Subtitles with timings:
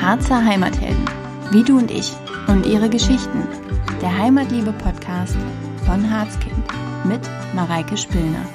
[0.00, 1.04] Harzer Heimathelden,
[1.50, 2.12] wie du und ich
[2.46, 3.42] und ihre Geschichten.
[4.00, 5.36] Der Heimatliebe-Podcast
[5.84, 6.64] von Harzkind
[7.04, 7.20] mit
[7.54, 8.46] Mareike Spillner.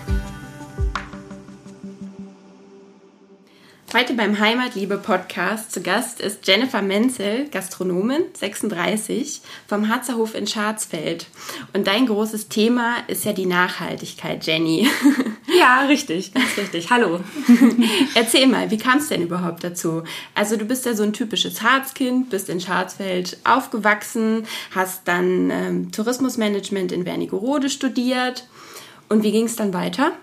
[3.94, 11.28] Heute beim Heimatliebe-Podcast zu Gast ist Jennifer Menzel, Gastronomin, 36, vom Harzerhof in Scharzfeld.
[11.74, 14.88] Und dein großes Thema ist ja die Nachhaltigkeit, Jenny.
[15.62, 16.90] Ja, richtig, ganz richtig.
[16.90, 17.20] Hallo.
[18.16, 20.02] Erzähl mal, wie kam es denn überhaupt dazu?
[20.34, 25.92] Also du bist ja so ein typisches Harzkind, bist in Scharzfeld aufgewachsen, hast dann ähm,
[25.92, 28.48] Tourismusmanagement in Wernigerode studiert.
[29.08, 30.14] Und wie ging es dann weiter?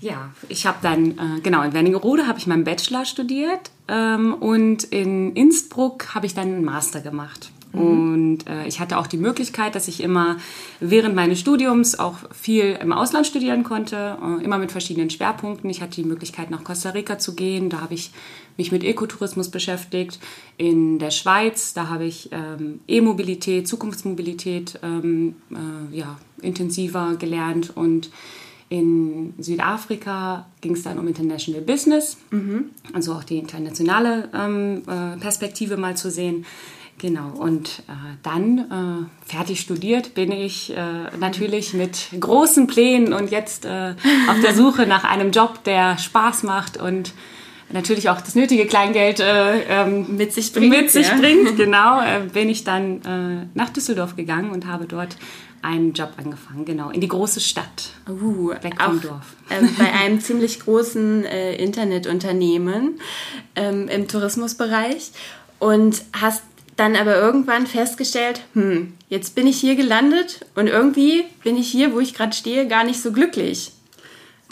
[0.00, 4.82] Ja, ich habe dann, äh, genau, in Wernigerode habe ich meinen Bachelor studiert ähm, und
[4.82, 7.52] in Innsbruck habe ich dann einen Master gemacht.
[7.72, 7.80] Mhm.
[7.80, 10.36] Und äh, ich hatte auch die Möglichkeit, dass ich immer
[10.80, 15.68] während meines Studiums auch viel im Ausland studieren konnte, äh, immer mit verschiedenen Schwerpunkten.
[15.70, 17.70] Ich hatte die Möglichkeit, nach Costa Rica zu gehen.
[17.70, 18.10] Da habe ich
[18.56, 20.20] mich mit Ökotourismus beschäftigt.
[20.56, 28.10] In der Schweiz, da habe ich ähm, E-Mobilität, Zukunftsmobilität ähm, äh, ja, intensiver gelernt und
[28.72, 32.70] in Südafrika ging es dann um International Business, mhm.
[32.94, 36.46] also auch die internationale ähm, äh, Perspektive mal zu sehen.
[37.02, 40.76] Genau, und äh, dann äh, fertig studiert bin ich äh,
[41.18, 43.96] natürlich mit großen Plänen und jetzt äh,
[44.30, 47.12] auf der Suche nach einem Job, der Spaß macht und
[47.72, 50.70] natürlich auch das nötige Kleingeld äh, ähm, mit sich bringt.
[50.70, 51.16] Mit sich ja.
[51.16, 52.00] bringt, genau,
[52.32, 55.16] bin ich dann nach Düsseldorf gegangen und habe dort
[55.62, 57.90] einen Job angefangen, genau, in die große Stadt.
[58.08, 59.34] Uh, weg vom Dorf.
[59.48, 63.00] Äh, bei einem ziemlich großen äh, Internetunternehmen
[63.56, 65.12] ähm, im Tourismusbereich
[65.60, 66.42] und hast
[66.76, 71.92] dann aber irgendwann festgestellt, hm, jetzt bin ich hier gelandet und irgendwie bin ich hier,
[71.92, 73.72] wo ich gerade stehe, gar nicht so glücklich.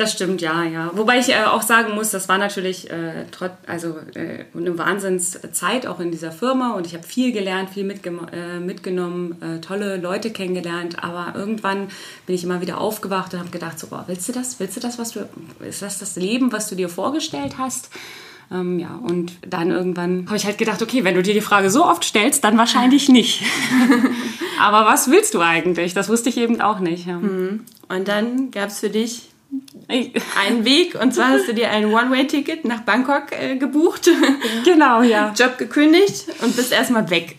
[0.00, 0.90] Das stimmt, ja, ja.
[0.94, 5.86] Wobei ich äh, auch sagen muss, das war natürlich äh, trotz, also äh, eine Wahnsinnszeit
[5.86, 10.30] auch in dieser Firma und ich habe viel gelernt, viel äh, mitgenommen, äh, tolle Leute
[10.30, 11.04] kennengelernt.
[11.04, 11.88] Aber irgendwann
[12.24, 14.58] bin ich immer wieder aufgewacht und habe gedacht, so, boah, willst du das?
[14.58, 15.28] Willst du das, was du,
[15.68, 17.90] ist das das Leben, was du dir vorgestellt hast?
[18.52, 21.70] Ähm, ja, und dann irgendwann habe ich halt gedacht, okay, wenn du dir die Frage
[21.70, 23.42] so oft stellst, dann wahrscheinlich nicht.
[24.60, 25.94] Aber was willst du eigentlich?
[25.94, 27.06] Das wusste ich eben auch nicht.
[27.06, 27.18] Ja.
[27.18, 27.64] Mhm.
[27.88, 29.29] Und dann gab es für dich
[29.88, 34.10] einen Weg und zwar hast du dir ein One-Way-Ticket nach Bangkok äh, gebucht.
[34.64, 35.32] Genau, ja.
[35.36, 37.36] Job gekündigt und bist erstmal weg.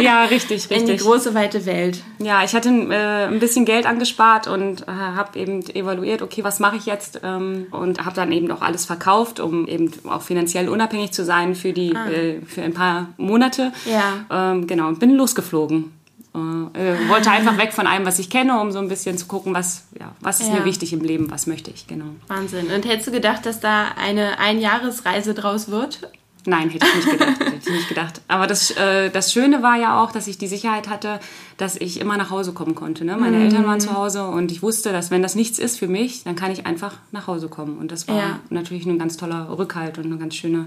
[0.00, 0.78] Ja, richtig, richtig.
[0.80, 2.02] In die große, weite Welt.
[2.18, 6.58] Ja, ich hatte äh, ein bisschen Geld angespart und äh, habe eben evaluiert, okay, was
[6.58, 7.20] mache ich jetzt?
[7.22, 11.54] Ähm, und habe dann eben auch alles verkauft, um eben auch finanziell unabhängig zu sein
[11.54, 12.08] für, die, ah.
[12.08, 13.72] Äh, für ein paar Monate.
[13.84, 14.52] Ja.
[14.52, 15.92] Ähm, genau, und bin losgeflogen.
[16.34, 19.54] Äh, wollte einfach weg von allem, was ich kenne, um so ein bisschen zu gucken,
[19.54, 20.54] was, ja, was ist ja.
[20.54, 22.06] mir wichtig im Leben, was möchte ich, genau.
[22.26, 22.72] Wahnsinn.
[22.72, 26.00] Und hättest du gedacht, dass da eine Einjahresreise draus wird?
[26.46, 27.40] Nein, hätte ich nicht gedacht.
[27.40, 28.20] hätte ich nicht gedacht.
[28.26, 31.20] Aber das, äh, das Schöne war ja auch, dass ich die Sicherheit hatte,
[31.56, 33.04] dass ich immer nach Hause kommen konnte.
[33.04, 33.16] Ne?
[33.16, 33.42] Meine mm.
[33.42, 36.36] Eltern waren zu Hause und ich wusste, dass wenn das nichts ist für mich, dann
[36.36, 37.78] kann ich einfach nach Hause kommen.
[37.78, 38.40] Und das war ja.
[38.50, 40.66] natürlich ein ganz toller Rückhalt und eine ganz schöne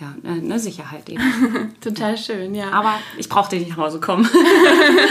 [0.00, 1.22] ja, eine Sicherheit eben.
[1.80, 2.70] Total schön, ja.
[2.72, 4.28] Aber ich brauchte nicht nach Hause kommen.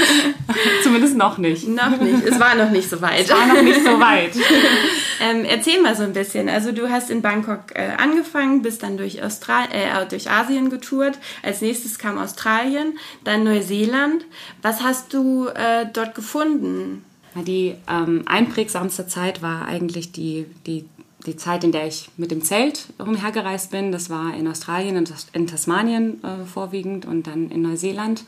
[0.83, 1.67] Zumindest noch nicht.
[1.69, 2.25] Noch nicht.
[2.25, 3.21] Es war noch nicht so weit.
[3.21, 4.35] Es war noch nicht so weit.
[5.21, 6.49] ähm, erzähl mal so ein bisschen.
[6.49, 11.17] Also du hast in Bangkok äh, angefangen, bist dann durch, Austral äh, durch Asien getourt.
[11.43, 14.25] Als nächstes kam Australien, dann Neuseeland.
[14.61, 17.05] Was hast du äh, dort gefunden?
[17.35, 20.85] Die ähm, einprägsamste Zeit war eigentlich die, die
[21.25, 25.13] die Zeit, in der ich mit dem Zelt umhergereist bin, das war in Australien und
[25.33, 28.23] in Tasmanien äh, vorwiegend und dann in Neuseeland.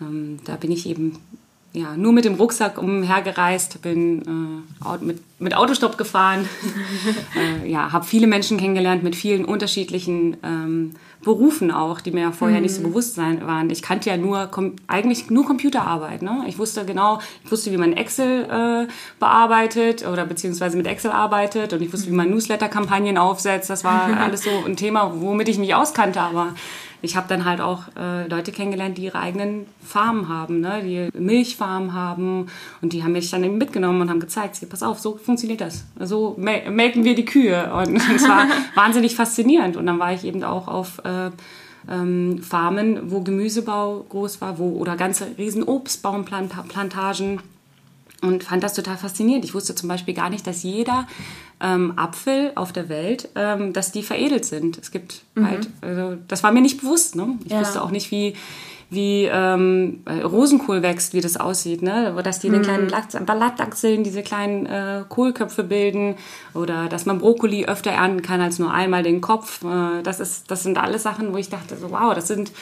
[0.00, 1.18] Ähm, da bin ich eben
[1.74, 6.46] ja, nur mit dem Rucksack umhergereist, bin äh, mit, mit Autostopp gefahren,
[7.64, 10.94] äh, ja, habe viele Menschen kennengelernt mit vielen unterschiedlichen ähm,
[11.24, 12.64] Berufen auch, die mir vorher mhm.
[12.64, 12.88] nicht so mhm.
[12.88, 13.70] bewusst sein waren.
[13.70, 14.50] Ich kannte ja nur
[14.88, 16.20] eigentlich nur Computerarbeit.
[16.20, 16.44] Ne?
[16.46, 21.72] Ich wusste genau, ich wusste, wie man Excel äh, bearbeitet oder beziehungsweise mit Excel arbeitet
[21.72, 23.70] und ich wusste, wie man Newsletter-Kampagnen aufsetzt.
[23.70, 26.54] Das war alles so ein Thema, womit ich mich auskannte, aber
[27.02, 30.82] ich habe dann halt auch äh, Leute kennengelernt, die ihre eigenen Farmen haben, ne?
[30.82, 32.46] die Milchfarmen haben
[32.80, 35.60] und die haben mich dann eben mitgenommen und haben gezeigt, hier, pass auf, so funktioniert
[35.60, 35.84] das.
[35.98, 40.44] So melken wir die Kühe und es war wahnsinnig faszinierend und dann war ich eben
[40.44, 41.30] auch auf äh,
[41.90, 47.40] ähm, Farmen, wo Gemüsebau groß war, wo oder ganze riesen Obstbaumplantagen
[48.22, 49.44] und fand das total faszinierend.
[49.44, 51.08] Ich wusste zum Beispiel gar nicht, dass jeder
[51.62, 54.78] ähm, Apfel auf der Welt, ähm, dass die veredelt sind.
[54.78, 55.46] Es gibt mhm.
[55.46, 57.16] halt, also das war mir nicht bewusst.
[57.16, 57.38] Ne?
[57.44, 57.60] Ich ja.
[57.60, 58.34] wusste auch nicht, wie
[58.92, 62.14] wie ähm, Rosenkohl wächst, wie das aussieht, ne?
[62.22, 62.64] Dass die den mhm.
[62.64, 62.86] kleinen
[63.26, 66.16] Blattachseln diese kleinen äh, Kohlköpfe bilden
[66.54, 69.64] oder dass man Brokkoli öfter ernten kann als nur einmal den Kopf.
[69.64, 72.52] Äh, das ist, das sind alles Sachen, wo ich dachte, so, wow, das sind,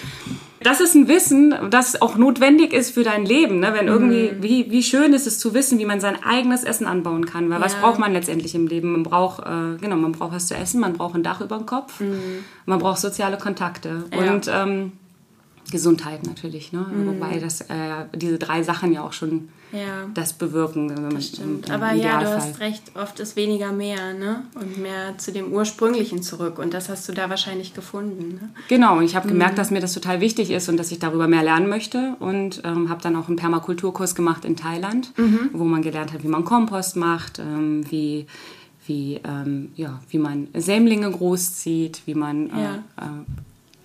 [0.63, 3.73] das ist ein Wissen, das auch notwendig ist für dein Leben, ne?
[3.75, 4.43] Wenn irgendwie, mhm.
[4.43, 7.59] wie, wie schön ist es zu wissen, wie man sein eigenes Essen anbauen kann, weil
[7.59, 7.65] ja.
[7.65, 8.93] was braucht man letztendlich im Leben?
[8.93, 11.67] Man braucht, äh, genau, man braucht was zu essen, man braucht ein Dach über dem
[11.67, 12.45] Kopf, mhm.
[12.67, 14.33] man braucht soziale Kontakte ja.
[14.33, 14.93] und ähm,
[15.71, 16.81] Gesundheit natürlich, ne?
[16.81, 17.07] Mhm.
[17.07, 20.09] Wobei das, äh, diese drei Sachen ja auch schon ja.
[20.15, 21.11] das bewirken.
[21.11, 21.71] Das stimmt.
[21.71, 24.45] Aber ja, du hast recht, oft ist weniger mehr, ne?
[24.55, 26.59] Und mehr zu dem Ursprünglichen zurück.
[26.59, 28.41] Und das hast du da wahrscheinlich gefunden.
[28.41, 28.51] Ne?
[28.69, 29.33] Genau, und ich habe mhm.
[29.33, 32.17] gemerkt, dass mir das total wichtig ist und dass ich darüber mehr lernen möchte.
[32.21, 35.51] Und ähm, habe dann auch einen Permakulturkurs gemacht in Thailand, mhm.
[35.53, 38.27] wo man gelernt hat, wie man Kompost macht, ähm, wie
[38.87, 42.75] wie, ähm, ja, wie man Sämlinge großzieht, wie man äh, ja.
[42.97, 43.05] äh,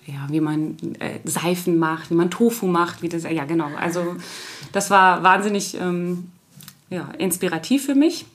[0.06, 3.68] ja, wie man äh, Seifen macht, wie man Tofu macht, wie das, ja genau.
[3.78, 4.16] Also
[4.72, 6.30] das war wahnsinnig ähm,
[6.90, 8.26] ja, inspirativ für mich.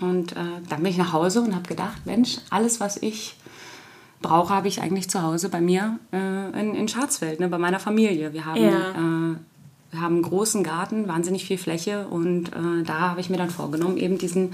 [0.00, 0.36] Und äh,
[0.68, 3.36] dann bin ich nach Hause und habe gedacht, Mensch, alles, was ich
[4.22, 7.80] brauche, habe ich eigentlich zu Hause bei mir äh, in, in Scharzfeld, ne, bei meiner
[7.80, 8.32] Familie.
[8.32, 8.90] Wir haben, ja.
[8.90, 9.36] äh,
[9.90, 13.50] wir haben einen großen Garten, wahnsinnig viel Fläche und äh, da habe ich mir dann
[13.50, 14.52] vorgenommen, eben diesen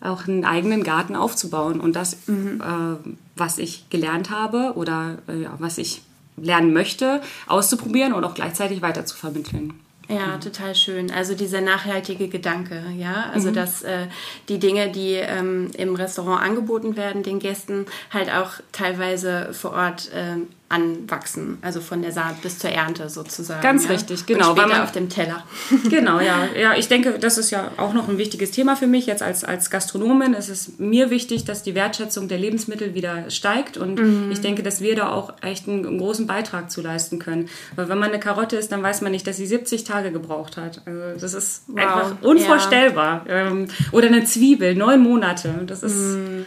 [0.00, 1.80] auch einen eigenen Garten aufzubauen.
[1.80, 2.60] Und das, mhm.
[2.60, 6.02] äh, was ich gelernt habe oder äh, was ich
[6.36, 9.74] lernen möchte, auszuprobieren und auch gleichzeitig weiter zu vermitteln.
[10.08, 10.40] Ja, mhm.
[10.40, 11.10] total schön.
[11.10, 13.30] Also dieser nachhaltige Gedanke, ja.
[13.32, 13.54] Also mhm.
[13.54, 14.06] dass äh,
[14.48, 20.10] die Dinge, die ähm, im Restaurant angeboten werden, den Gästen halt auch teilweise vor Ort
[20.12, 20.36] äh,
[20.70, 23.62] anwachsen, also von der Saat bis zur Ernte sozusagen.
[23.62, 23.92] Ganz ja?
[23.92, 24.50] richtig, genau.
[24.50, 25.44] Und später man, auf dem Teller.
[25.88, 26.46] genau, ja.
[26.58, 29.44] Ja, ich denke, das ist ja auch noch ein wichtiges Thema für mich jetzt als,
[29.44, 30.34] als Gastronomin.
[30.34, 34.30] Es ist mir wichtig, dass die Wertschätzung der Lebensmittel wieder steigt und mhm.
[34.30, 37.48] ich denke, dass wir da auch echt einen, einen, großen Beitrag zu leisten können.
[37.74, 40.58] Weil wenn man eine Karotte isst, dann weiß man nicht, dass sie 70 Tage gebraucht
[40.58, 40.82] hat.
[40.84, 41.78] Also das ist wow.
[41.78, 43.24] einfach unvorstellbar.
[43.26, 43.48] Ja.
[43.48, 45.62] Ähm, oder eine Zwiebel, neun Monate.
[45.66, 45.96] Das ist...
[45.96, 46.44] Mhm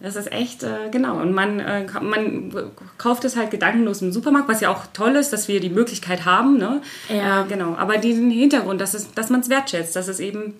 [0.00, 1.20] das ist echt, äh, genau.
[1.20, 2.52] Und man, äh, man
[2.98, 6.24] kauft es halt gedankenlos im Supermarkt, was ja auch toll ist, dass wir die Möglichkeit
[6.24, 6.56] haben.
[6.56, 6.82] Ne?
[7.08, 7.42] Ja.
[7.42, 7.74] Äh, genau.
[7.74, 10.54] Aber diesen Hintergrund, dass, es, dass man es wertschätzt, dass es eben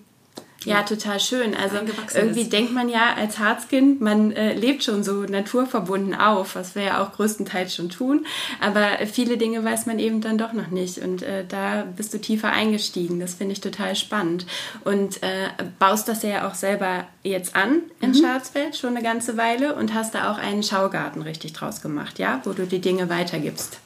[0.65, 1.55] ja, total schön.
[1.55, 1.77] Also
[2.13, 2.53] irgendwie ist.
[2.53, 7.03] denkt man ja als Harzkind, man äh, lebt schon so naturverbunden auf, was wir ja
[7.03, 8.25] auch größtenteils schon tun.
[8.59, 10.97] Aber viele Dinge weiß man eben dann doch noch nicht.
[10.97, 13.19] Und äh, da bist du tiefer eingestiegen.
[13.19, 14.45] Das finde ich total spannend.
[14.83, 15.47] Und äh,
[15.79, 18.15] baust das ja auch selber jetzt an in mhm.
[18.15, 22.41] Schwarzfeld schon eine ganze Weile und hast da auch einen Schaugarten richtig draus gemacht, ja,
[22.43, 23.79] wo du die Dinge weitergibst.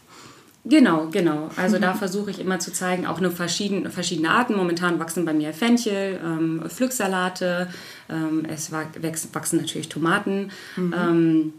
[0.66, 1.50] Genau, genau.
[1.58, 4.56] Also da versuche ich immer zu zeigen, auch nur verschiedene, verschiedene Arten.
[4.56, 7.68] Momentan wachsen bei mir Fenchel, ähm, Pflücksalate,
[8.10, 10.52] ähm, es wachsen natürlich Tomaten.
[10.78, 10.94] Mhm.
[10.98, 11.54] Ähm,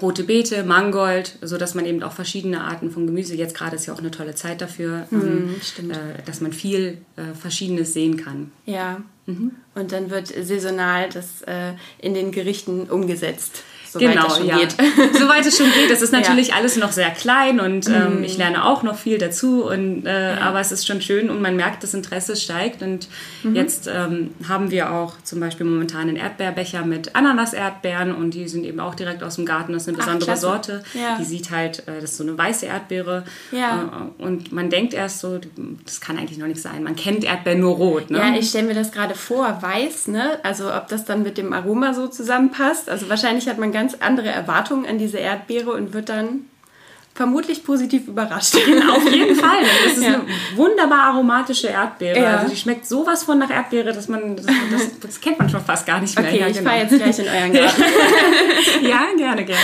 [0.00, 3.86] rote Beete, Mangold, so dass man eben auch verschiedene Arten von Gemüse, jetzt gerade ist
[3.86, 5.54] ja auch eine tolle Zeit dafür, mhm,
[5.90, 8.50] äh, dass man viel äh, Verschiedenes sehen kann.
[8.66, 9.02] Ja.
[9.26, 9.52] Mhm.
[9.74, 13.62] Und dann wird saisonal das äh, in den Gerichten umgesetzt
[13.92, 14.58] soweit genau, es schon ja.
[14.58, 14.72] geht.
[15.18, 15.90] Soweit es schon geht.
[15.90, 16.54] Es ist natürlich ja.
[16.56, 18.24] alles noch sehr klein und ähm, mm.
[18.24, 19.64] ich lerne auch noch viel dazu.
[19.64, 20.40] Und, äh, ja.
[20.40, 22.82] Aber es ist schon schön und man merkt, das Interesse steigt.
[22.82, 23.08] Und
[23.42, 23.54] mhm.
[23.54, 28.64] jetzt ähm, haben wir auch zum Beispiel momentan einen Erdbeerbecher mit Ananas-Erdbeeren und die sind
[28.64, 29.72] eben auch direkt aus dem Garten.
[29.72, 30.82] Das ist eine besondere Ach, Sorte.
[31.18, 33.24] Die sieht halt, äh, das ist so eine weiße Erdbeere.
[33.50, 34.08] Ja.
[34.18, 35.38] Äh, und man denkt erst so,
[35.84, 36.82] das kann eigentlich noch nicht sein.
[36.82, 38.10] Man kennt Erdbeeren nur rot.
[38.10, 38.18] Ne?
[38.18, 40.38] Ja, ich stelle mir das gerade vor, weiß, ne?
[40.42, 42.88] Also ob das dann mit dem Aroma so zusammenpasst.
[42.88, 46.46] Also wahrscheinlich hat man ganz ganz andere Erwartungen an diese Erdbeere und wird dann
[47.14, 48.54] vermutlich positiv überrascht.
[48.90, 49.58] Auf jeden Fall.
[49.84, 50.14] Das ist ja.
[50.14, 50.24] eine
[50.54, 52.20] wunderbar aromatische Erdbeere.
[52.20, 52.36] Ja.
[52.38, 55.64] Also die schmeckt sowas von nach Erdbeere, dass man das, das, das kennt man schon
[55.64, 56.28] fast gar nicht mehr.
[56.28, 56.70] Okay, ja, ich genau.
[56.70, 57.82] fahre jetzt gleich in euren Garten.
[58.82, 59.60] ja, gerne, gerne.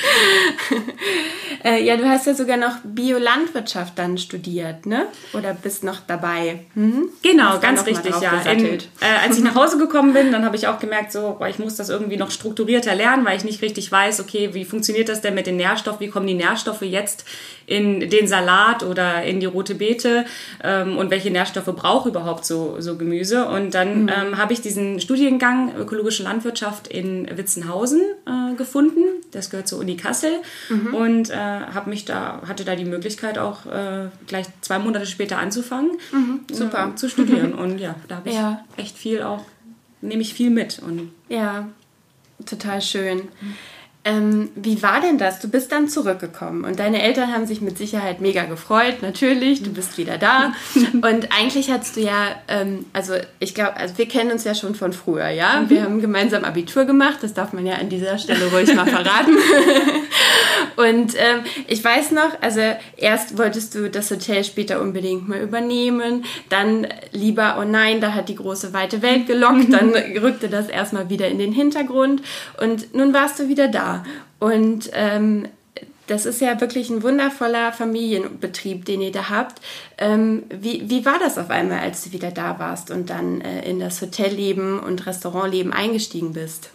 [1.64, 5.06] äh, ja, du hast ja sogar noch Biolandwirtschaft dann studiert, ne?
[5.32, 6.60] Oder bist noch dabei?
[6.74, 7.08] Mhm.
[7.22, 8.40] Genau, ganz richtig, ja.
[8.42, 8.78] In, äh,
[9.24, 11.76] als ich nach Hause gekommen bin, dann habe ich auch gemerkt, so, boah, ich muss
[11.76, 15.34] das irgendwie noch strukturierter lernen, weil ich nicht richtig weiß, okay, wie funktioniert das denn
[15.34, 16.00] mit den Nährstoffen?
[16.00, 17.24] Wie kommen die Nährstoffe jetzt
[17.66, 20.24] in den Salat oder in die rote Beete?
[20.62, 23.46] Ähm, und welche Nährstoffe braucht überhaupt so, so Gemüse?
[23.46, 24.08] Und dann mhm.
[24.08, 29.00] ähm, habe ich diesen Studiengang Ökologische Landwirtschaft in Witzenhausen äh, gefunden.
[29.30, 30.40] Das gehört zur Uni Kassel.
[30.70, 30.94] Mhm.
[30.94, 35.38] Und äh, habe mich da, hatte da die Möglichkeit auch äh, gleich zwei Monate später
[35.38, 36.40] anzufangen, mhm.
[36.50, 36.90] Super.
[36.92, 37.54] Äh, zu studieren.
[37.62, 38.64] Und ja, da habe ich ja.
[38.76, 39.44] echt viel auch,
[40.00, 40.78] nehme ich viel mit.
[40.78, 41.68] Und ja,
[42.46, 43.28] total schön.
[44.04, 45.38] Ähm, wie war denn das?
[45.38, 49.72] Du bist dann zurückgekommen und deine Eltern haben sich mit Sicherheit mega gefreut, natürlich, du
[49.72, 50.54] bist wieder da.
[50.92, 54.74] und eigentlich hattest du ja, ähm, also ich glaube, also wir kennen uns ja schon
[54.74, 55.60] von früher, ja?
[55.60, 55.70] Mhm.
[55.70, 59.36] Wir haben gemeinsam Abitur gemacht, das darf man ja an dieser Stelle ruhig mal verraten.
[60.76, 62.60] und ähm, ich weiß noch, also
[62.96, 68.28] erst wolltest du das Hotel später unbedingt mal übernehmen, dann lieber, oh nein, da hat
[68.28, 69.90] die große weite Welt gelockt, dann
[70.20, 72.20] rückte das erstmal wieder in den Hintergrund
[72.60, 73.91] und nun warst du wieder da.
[74.38, 75.48] Und ähm,
[76.06, 79.60] das ist ja wirklich ein wundervoller Familienbetrieb, den ihr da habt.
[79.98, 83.68] Ähm, wie, wie war das auf einmal, als du wieder da warst und dann äh,
[83.68, 86.70] in das Hotelleben und Restaurantleben eingestiegen bist?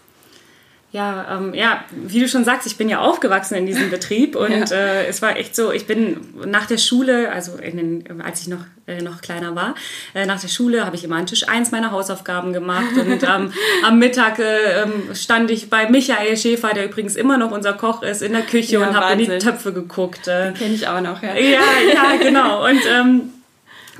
[0.91, 4.69] Ja, ähm, ja, wie du schon sagst, ich bin ja aufgewachsen in diesem Betrieb und
[4.69, 4.75] ja.
[4.75, 8.63] äh, es war echt so, ich bin nach der Schule, also den, als ich noch,
[8.87, 9.75] äh, noch kleiner war,
[10.15, 13.51] äh, nach der Schule habe ich immer an Tisch 1 meine Hausaufgaben gemacht und ähm,
[13.83, 18.01] am Mittag äh, ähm, stand ich bei Michael Schäfer, der übrigens immer noch unser Koch
[18.01, 20.27] ist, in der Küche ja, und habe in die Töpfe geguckt.
[20.29, 20.53] Äh.
[20.53, 21.35] Kenne ich auch noch, ja.
[21.35, 21.59] Ja,
[21.93, 22.65] ja, genau.
[22.65, 23.33] Und ähm,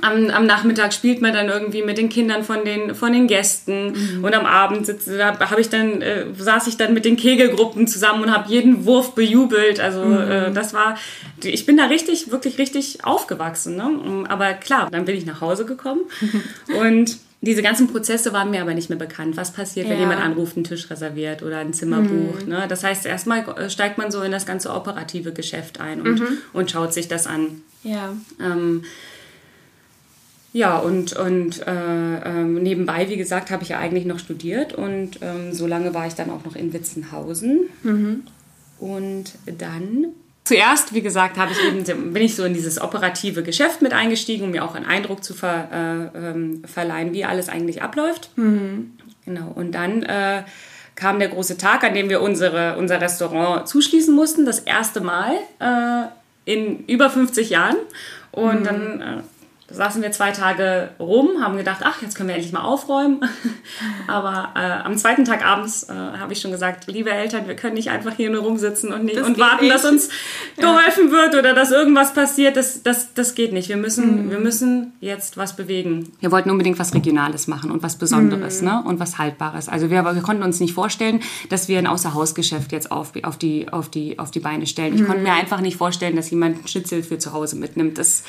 [0.02, 3.94] am, am Nachmittag spielt man dann irgendwie mit den Kindern von den, von den Gästen
[4.18, 4.24] mhm.
[4.24, 7.88] und am Abend sitze, da habe ich dann, äh, saß ich dann mit den Kegelgruppen
[7.88, 9.80] zusammen und habe jeden Wurf bejubelt.
[9.80, 10.32] Also mhm.
[10.32, 10.98] äh, das war,
[11.44, 13.76] ich bin da richtig, wirklich richtig aufgewachsen.
[13.76, 14.26] Ne?
[14.30, 16.02] Aber klar, dann bin ich nach Hause gekommen
[16.80, 19.38] und diese ganzen Prozesse waren mir aber nicht mehr bekannt.
[19.38, 19.92] Was passiert, ja.
[19.92, 22.28] wenn jemand anruft, einen Tisch reserviert oder ein Zimmer mhm.
[22.28, 22.48] bucht?
[22.48, 22.66] Ne?
[22.68, 26.38] Das heißt, erstmal äh, steigt man so in das ganze operative Geschäft ein und, mhm.
[26.54, 27.62] und schaut sich das an.
[27.84, 28.14] Ja.
[28.42, 28.84] Ähm,
[30.58, 35.20] ja, und, und äh, ähm, nebenbei, wie gesagt, habe ich ja eigentlich noch studiert und
[35.22, 37.70] ähm, so lange war ich dann auch noch in Witzenhausen.
[37.84, 38.24] Mhm.
[38.80, 40.08] Und dann
[40.46, 44.46] Zuerst, wie gesagt, habe ich eben, bin ich so in dieses operative Geschäft mit eingestiegen,
[44.46, 45.68] um mir auch einen Eindruck zu ver,
[46.16, 48.32] äh, ähm, verleihen, wie alles eigentlich abläuft.
[48.38, 48.94] Mhm.
[49.26, 49.52] Genau.
[49.54, 50.44] Und dann äh,
[50.96, 54.46] kam der große Tag, an dem wir unsere, unser Restaurant zuschließen mussten.
[54.46, 57.76] Das erste Mal äh, in über 50 Jahren.
[58.32, 58.64] Und mhm.
[58.64, 59.22] dann äh,
[59.68, 63.20] da saßen wir zwei Tage rum, haben gedacht, ach, jetzt können wir endlich mal aufräumen.
[64.08, 67.74] Aber äh, am zweiten Tag abends äh, habe ich schon gesagt, liebe Eltern, wir können
[67.74, 69.76] nicht einfach hier nur rumsitzen und, nicht, und warten, nicht.
[69.76, 70.08] dass uns
[70.56, 71.12] geholfen ja.
[71.12, 72.56] wird oder dass irgendwas passiert.
[72.56, 73.68] Das, das, das geht nicht.
[73.68, 74.32] Wir müssen, mhm.
[74.32, 76.14] wir müssen jetzt was bewegen.
[76.22, 78.68] Wir wollten unbedingt was Regionales machen und was Besonderes mhm.
[78.70, 78.84] ne?
[78.86, 79.68] und was Haltbares.
[79.68, 81.20] Also wir, wir konnten uns nicht vorstellen,
[81.50, 84.96] dass wir ein Außerhausgeschäft jetzt auf, auf, die, auf, die, auf die Beine stellen.
[84.96, 85.08] Ich mhm.
[85.08, 87.98] konnte mir einfach nicht vorstellen, dass jemand Schnitzel für zu Hause mitnimmt.
[87.98, 88.24] Das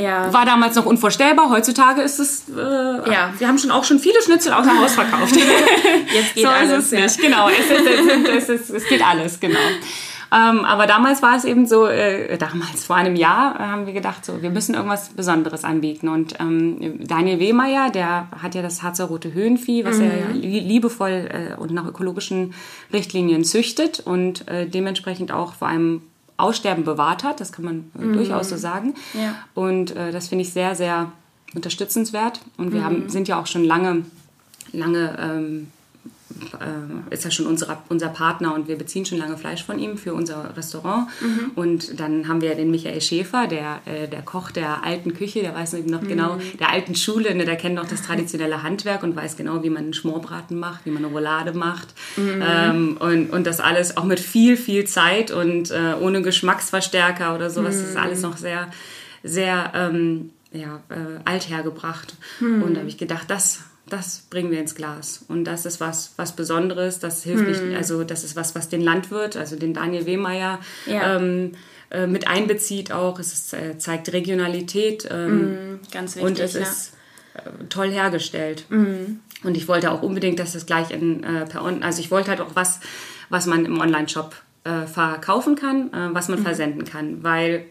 [0.00, 0.32] ja.
[0.32, 1.50] War damals noch unvorstellbar.
[1.50, 2.48] Heutzutage ist es.
[2.48, 2.60] Äh,
[3.10, 3.32] ja.
[3.38, 5.36] Wir haben schon auch schon viele Schnitzel außer Haus verkauft.
[6.14, 6.92] Jetzt geht so alles.
[6.92, 7.20] Ist es nicht.
[7.26, 7.48] Genau.
[7.48, 9.40] Es, ist, es, ist, es geht alles.
[9.40, 9.58] Genau.
[10.32, 13.92] Ähm, aber damals war es eben so, äh, damals vor einem Jahr äh, haben wir
[13.92, 16.08] gedacht, so, wir müssen irgendwas Besonderes anbieten.
[16.08, 20.04] Und ähm, Daniel Wehmeier, der hat ja das Harzer Rote Höhenvieh, was mhm.
[20.04, 22.54] er liebevoll äh, und nach ökologischen
[22.92, 26.02] Richtlinien züchtet und äh, dementsprechend auch vor allem
[26.42, 27.40] Aussterben bewahrt hat.
[27.40, 28.12] Das kann man äh, mhm.
[28.14, 28.94] durchaus so sagen.
[29.14, 29.36] Ja.
[29.54, 31.12] Und äh, das finde ich sehr, sehr
[31.54, 32.40] unterstützenswert.
[32.56, 32.84] Und wir mhm.
[32.84, 34.04] haben, sind ja auch schon lange,
[34.72, 35.68] lange ähm,
[36.60, 39.96] äh, ist ja schon unsere, unser Partner und wir beziehen schon lange Fleisch von ihm
[39.96, 41.08] für unser Restaurant.
[41.20, 41.50] Mhm.
[41.54, 45.54] Und dann haben wir den Michael Schäfer, der, äh, der Koch der alten Küche, der
[45.54, 46.58] weiß noch genau, mhm.
[46.58, 49.84] der alten Schule, ne, der kennt noch das traditionelle Handwerk und weiß genau, wie man
[49.84, 51.88] einen Schmorbraten macht, wie man eine Roulade macht.
[52.16, 52.42] Mhm.
[52.42, 57.50] Ähm, und, und das alles auch mit viel, viel Zeit und äh, ohne Geschmacksverstärker oder
[57.50, 57.78] sowas.
[57.78, 58.28] Das ist alles mhm.
[58.28, 58.68] noch sehr,
[59.22, 62.14] sehr ähm, ja, äh, alt hergebracht.
[62.40, 62.62] Mhm.
[62.62, 63.60] Und da habe ich gedacht, das
[63.92, 65.24] das bringen wir ins Glas.
[65.28, 66.98] Und das ist was, was Besonderes.
[66.98, 67.68] Das hilft hm.
[67.68, 71.16] nicht, also das ist was, was den Landwirt, also den Daniel Wehmeier, ja.
[71.16, 71.52] ähm,
[71.90, 73.18] äh, mit einbezieht auch.
[73.18, 75.08] Es ist, äh, zeigt Regionalität.
[75.10, 76.30] Ähm, hm, ganz wichtig.
[76.30, 76.62] Und es ja.
[76.62, 76.94] ist
[77.34, 78.64] äh, toll hergestellt.
[78.68, 79.20] Mhm.
[79.42, 82.30] Und ich wollte auch unbedingt, dass das gleich in äh, per On also ich wollte
[82.30, 82.80] halt auch was,
[83.28, 86.44] was man im Online-Shop äh, verkaufen kann, äh, was man mhm.
[86.44, 87.66] versenden kann, weil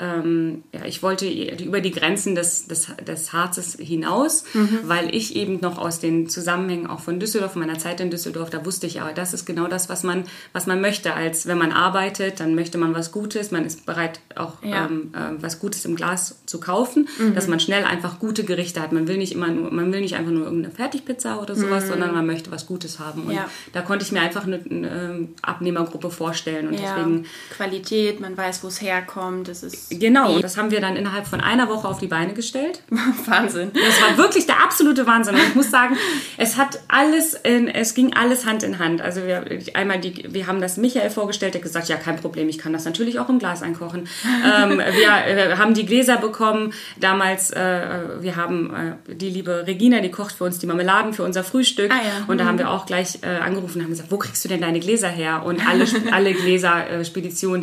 [0.00, 4.80] ähm, ja, ich wollte über die Grenzen des, des, des Harzes hinaus, mhm.
[4.84, 8.64] weil ich eben noch aus den Zusammenhängen auch von Düsseldorf, meiner Zeit in Düsseldorf, da
[8.64, 11.14] wusste ich, aber das ist genau das, was man, was man möchte.
[11.14, 14.86] Als wenn man arbeitet, dann möchte man was Gutes, man ist bereit auch ja.
[14.86, 17.34] ähm, äh, was Gutes im Glas zu kaufen, mhm.
[17.34, 18.92] dass man schnell einfach gute Gerichte hat.
[18.92, 21.88] Man will nicht immer nur, man will nicht einfach nur irgendeine Fertigpizza oder sowas, mhm.
[21.88, 23.24] sondern man möchte was Gutes haben.
[23.24, 23.50] Und ja.
[23.72, 26.94] da konnte ich mir einfach eine, eine Abnehmergruppe vorstellen und ja.
[26.94, 31.26] deswegen Qualität, man weiß, wo es herkommt, das ist Genau, das haben wir dann innerhalb
[31.26, 32.82] von einer Woche auf die Beine gestellt.
[33.26, 33.70] Wahnsinn.
[33.72, 35.34] Das war wirklich der absolute Wahnsinn.
[35.34, 35.96] Und ich muss sagen,
[36.36, 39.00] es hat alles, in, es ging alles Hand in Hand.
[39.00, 42.58] Also wir, einmal die, wir haben das Michael vorgestellt, der gesagt, ja kein Problem, ich
[42.58, 44.08] kann das natürlich auch im Glas einkochen.
[44.44, 46.72] ähm, wir äh, haben die Gläser bekommen.
[47.00, 51.24] Damals, äh, wir haben äh, die liebe Regina, die kocht für uns die Marmeladen für
[51.24, 51.92] unser Frühstück.
[51.92, 52.24] Ah, ja.
[52.26, 54.60] Und da haben wir auch gleich äh, angerufen und haben gesagt, wo kriegst du denn
[54.60, 55.42] deine Gläser her?
[55.44, 57.04] Und alle, alle Gläser, äh,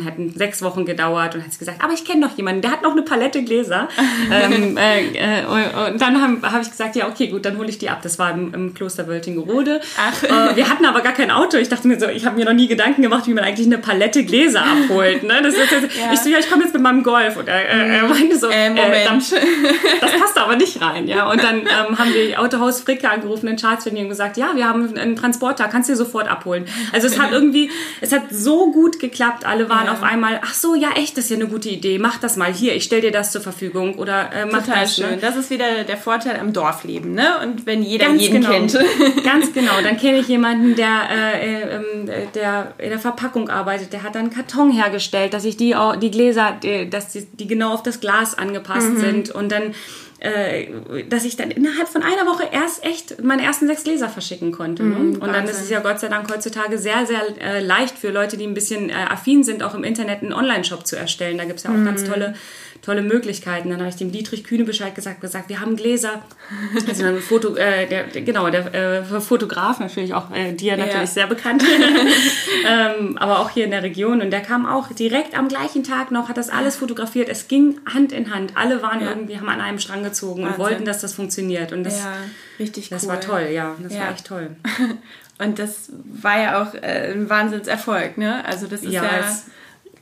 [0.06, 1.34] hätten sechs Wochen gedauert.
[1.34, 3.88] Und hat sie gesagt, aber ich kenne noch jemanden, der hat noch eine Palette Gläser.
[4.32, 5.44] ähm, äh, äh,
[5.92, 8.00] und dann habe hab ich gesagt, ja, okay, gut, dann hole ich die ab.
[8.02, 9.80] Das war im, im Kloster Wöltingerode.
[9.98, 10.22] Ach.
[10.52, 11.56] Äh, wir hatten aber gar kein Auto.
[11.58, 13.78] Ich dachte mir so, ich habe mir noch nie Gedanken gemacht, wie man eigentlich eine
[13.78, 15.22] Palette Gläser abholt.
[15.22, 15.40] Ne?
[15.42, 16.12] Das ist jetzt, Ja.
[16.12, 17.36] Ich so, ja, ich komme jetzt mit meinem Golf.
[17.36, 19.06] Und er, äh, er meinte so, Äh, Moment.
[19.06, 19.18] dann-
[20.00, 21.30] das passt aber nicht rein, ja.
[21.30, 24.96] Und dann ähm, haben wir Autohaus Fricke angerufen in Charleston und gesagt, ja, wir haben
[24.96, 26.66] einen Transporter, kannst du dir sofort abholen.
[26.92, 27.70] Also es hat irgendwie,
[28.00, 29.44] es hat so gut geklappt.
[29.46, 29.92] Alle waren Ja.
[29.92, 31.98] auf einmal, ach so, ja, echt, das ist ja eine gute Idee.
[32.06, 34.94] Mach das mal hier, ich stell dir das zur Verfügung oder äh, mach Total das.
[34.94, 35.10] schön.
[35.10, 35.18] Ne?
[35.20, 37.40] Das ist wieder der Vorteil am Dorfleben, ne?
[37.42, 38.50] Und wenn jeder Ganz jeden genau.
[38.50, 38.78] kennt.
[39.24, 39.72] Ganz genau.
[39.82, 43.92] Dann kenne ich jemanden, der, äh, äh, ähm, äh, der in der Verpackung arbeitet.
[43.92, 47.48] Der hat dann einen Karton hergestellt, dass ich die, die Gläser, die, dass die, die
[47.48, 49.00] genau auf das Glas angepasst Mhm.
[49.00, 49.30] sind.
[49.32, 49.74] Und dann,
[50.26, 54.52] äh, dass ich dann innerhalb von einer Woche erst echt meine ersten sechs Gläser verschicken
[54.52, 54.82] konnte.
[54.82, 54.96] Ne?
[54.96, 55.54] Und dann Mhm, Wahnsinn.
[55.54, 58.54] ist es ja Gott sei Dank heutzutage sehr, sehr äh, leicht für Leute, die ein
[58.54, 61.38] bisschen äh, affin sind, auch im Internet einen Online-Shop zu erstellen.
[61.38, 62.06] Da gibt es ja auch ganz Mhm.
[62.08, 62.34] tolle
[62.82, 63.70] tolle Möglichkeiten.
[63.70, 66.22] Dann habe ich dem Dietrich Kühne Bescheid gesagt, gesagt, wir haben Gläser.
[66.86, 71.06] Also ein Foto, äh, der, genau, der äh, Fotograf natürlich auch, äh, dir natürlich Ja.
[71.06, 71.62] sehr bekannt,
[72.66, 74.20] ähm, aber auch hier in der Region.
[74.22, 77.28] Und der kam auch direkt am gleichen Tag noch, hat das alles fotografiert.
[77.28, 78.52] Es ging Hand in Hand.
[78.56, 79.08] Alle waren Ja.
[79.10, 80.64] irgendwie, haben an einem Strang gezogen und Wahnsinn.
[80.64, 81.72] wollten, dass das funktioniert.
[81.72, 82.12] Und das, Ja,
[82.58, 82.96] richtig cool.
[82.96, 83.74] das war toll, ja.
[83.82, 84.00] Das Ja.
[84.00, 84.50] war echt toll.
[85.38, 85.90] Und das
[86.22, 88.42] war ja auch äh, ein Wahnsinnserfolg, ne?
[88.46, 89.36] Also das ist ja, Ja,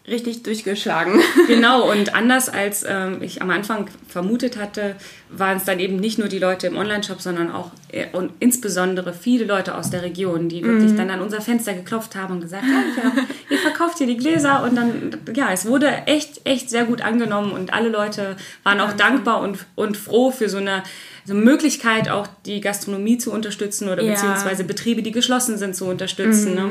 [0.06, 1.20] richtig durchgeschlagen.
[1.46, 4.96] Genau, und anders als ähm, ich am Anfang vermutet hatte,
[5.28, 9.12] waren es dann eben nicht nur die Leute im Online-Shop, sondern auch äh, und insbesondere
[9.12, 12.64] viele Leute aus der Region, die wirklich dann an unser Fenster geklopft haben und gesagt
[12.64, 16.84] haben, ja, ihr verkauft hier die Gläser und dann, ja, es wurde echt, echt sehr
[16.84, 20.82] gut angenommen und alle Leute waren auch dankbar und, und froh für so eine
[21.26, 24.12] so eine Möglichkeit, auch die Gastronomie zu unterstützen oder Ja.
[24.12, 26.54] beziehungsweise Betriebe, die geschlossen sind, zu unterstützen.
[26.54, 26.68] Ne?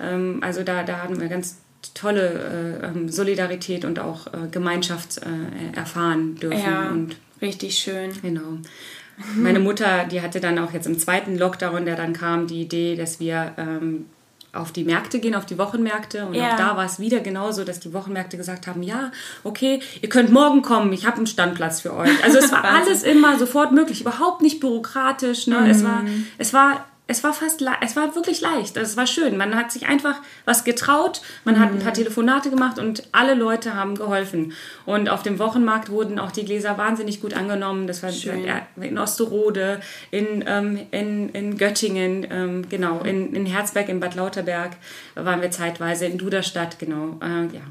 [0.00, 1.56] Ähm, also da, da hatten wir ganz
[1.94, 6.58] tolle äh, ähm, Solidarität und auch äh, Gemeinschaft äh, erfahren dürfen.
[6.60, 8.10] Ja, Und richtig schön.
[8.22, 8.58] genau.
[9.34, 12.94] Meine Mutter, die hatte dann auch jetzt im zweiten Lockdown, der dann kam, die Idee,
[12.94, 14.06] dass wir ähm,
[14.52, 16.24] auf die Märkte gehen, auf die Wochenmärkte.
[16.26, 16.52] Und Ja.
[16.52, 19.10] auch da war es wieder genauso, dass die Wochenmärkte gesagt haben, ja,
[19.44, 22.10] okay, ihr könnt morgen kommen, ich habe einen Standplatz für euch.
[22.24, 25.46] Also es war alles immer sofort möglich, überhaupt nicht bürokratisch.
[25.48, 25.68] Ne?
[25.68, 26.02] Es war,
[26.38, 28.76] es war es war fast, es war wirklich leicht.
[28.76, 29.38] Also es war schön.
[29.38, 31.22] Man hat sich einfach was getraut.
[31.42, 34.52] Man hat ein paar Telefonate gemacht und alle Leute haben geholfen.
[34.84, 37.86] Und auf dem Wochenmarkt wurden auch die Gläser wahnsinnig gut angenommen.
[37.86, 38.44] Das war Schön.
[38.44, 44.14] ja, in Osterode, in, ähm, in, in Göttingen, ähm, genau, in, in Herzberg, in Bad
[44.14, 44.72] Lauterberg
[45.14, 47.18] waren wir zeitweise, in Duderstadt, genau.
[47.22, 47.62] Äh, ja.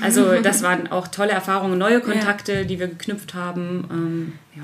[0.00, 3.88] Also das waren auch tolle Erfahrungen, neue Kontakte, die wir geknüpft haben.
[3.90, 4.62] Ähm, ja.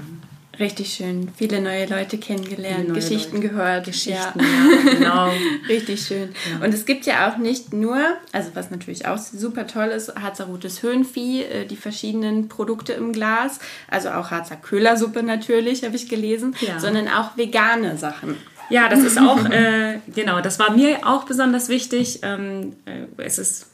[0.58, 1.30] Richtig schön.
[1.36, 3.48] Viele neue Leute kennengelernt, neue Geschichten Leute.
[3.48, 3.86] gehört.
[3.86, 4.84] Geschichten, Ja.
[4.84, 5.32] ja, genau.
[5.68, 6.34] Richtig schön.
[6.62, 7.98] Und es gibt ja auch nicht nur,
[8.32, 13.12] also was natürlich auch super toll ist, Harzer rotes Höhenvieh, äh, die verschiedenen Produkte im
[13.12, 16.78] Glas, also auch Harzer Köhlersuppe natürlich, habe ich gelesen, Ja.
[16.78, 18.36] sondern auch vegane Sachen.
[18.68, 22.20] Ja, das ist auch, äh, genau, das war mir auch besonders wichtig.
[22.22, 23.66] Ähm, äh, es ist,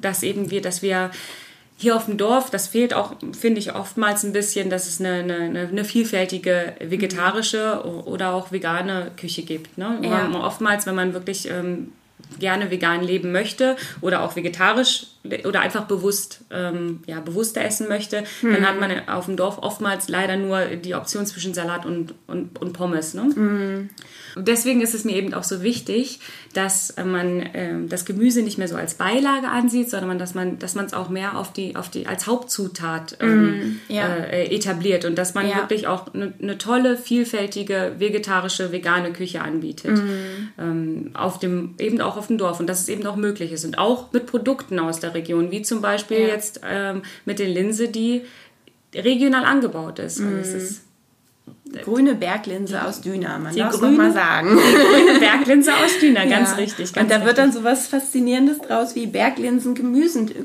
[0.00, 1.10] dass eben wir, dass wir
[1.76, 5.14] hier auf dem Dorf, das fehlt auch, finde ich, oftmals ein bisschen, dass es eine,
[5.14, 9.78] eine, eine vielfältige vegetarische oder auch vegane Küche gibt.
[9.78, 9.98] Ne?
[10.02, 10.30] Ja.
[10.32, 11.92] Oftmals, wenn man wirklich ähm,
[12.38, 15.06] gerne vegan leben möchte oder auch vegetarisch
[15.44, 20.08] oder einfach bewusst ähm, ja, bewusster essen möchte, dann hat man auf dem Dorf oftmals
[20.08, 23.14] leider nur die Option zwischen Salat und, und, und Pommes.
[23.14, 23.88] Ne?
[24.34, 26.20] Und Deswegen ist es mir eben auch so wichtig,
[26.54, 30.58] dass äh, man ähm, das Gemüse nicht mehr so als Beilage ansieht, sondern dass man
[30.58, 34.06] dass man es auch mehr auf die auf die als Hauptzutat ähm, ja.
[34.08, 35.56] äh, etabliert und dass man Ja.
[35.56, 40.00] wirklich auch eine eine tolle vielfältige vegetarische vegane Küche anbietet
[40.58, 43.64] ähm, auf dem eben auch auf dem Dorf und dass es eben auch möglich ist
[43.64, 46.26] und auch mit Produkten aus der Region wie zum Beispiel Ja.
[46.28, 48.22] jetzt ähm, mit den Linse, die
[48.94, 50.20] regional angebaut ist.
[50.20, 50.82] Also es ist
[51.84, 54.48] Grüne Berglinse aus Düna, man Die darf es grüne- mal sagen.
[54.56, 56.56] grüne Berglinse aus Düna, ganz Ja.
[56.56, 56.92] richtig.
[56.92, 57.44] Ganz und da wird richtig.
[57.44, 59.74] dann so was Faszinierendes draus wie Berglinsen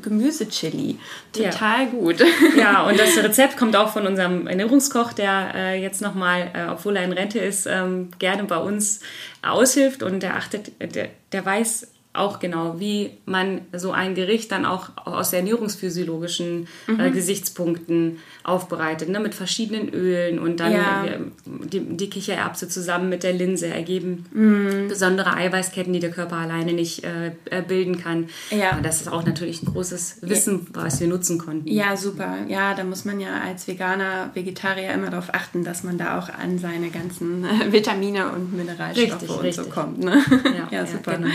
[0.02, 0.98] Gemüsechili.
[1.36, 1.50] Ja.
[1.50, 2.24] Total gut.
[2.58, 6.96] Ja, und das Rezept kommt auch von unserem Ernährungskoch, der äh, jetzt nochmal, äh, obwohl
[6.96, 9.02] er in Rente ist, ähm, gerne bei uns
[9.42, 14.66] aushilft und der achtet, der, der weiß auch genau, wie man so ein Gericht dann
[14.66, 17.00] auch aus ernährungsphysiologischen mhm.
[17.00, 19.20] äh, Gesichtspunkten aufbereitet, ne?
[19.20, 21.06] mit verschiedenen Ölen und dann ja.
[21.46, 24.88] die, die, Kichererbse zusammen mit der Linse ergeben mhm.
[24.88, 28.30] besondere Eiweißketten, die der Körper alleine nicht äh, äh bilden kann.
[28.50, 28.72] Ja.
[28.72, 30.84] Aber das ist auch natürlich ein großes Wissen, ja.
[30.84, 31.68] was wir nutzen konnten.
[31.68, 32.38] Ja, super.
[32.48, 36.30] Ja, da muss man ja als Veganer, Vegetarier immer darauf achten, dass man da auch
[36.30, 39.66] an seine ganzen äh, Vitamine und Mineralstoffe richtig, und richtig.
[39.66, 40.00] so kommt.
[40.00, 40.24] Ne?
[40.58, 41.18] Ja, ja, super.
[41.18, 41.28] Genau.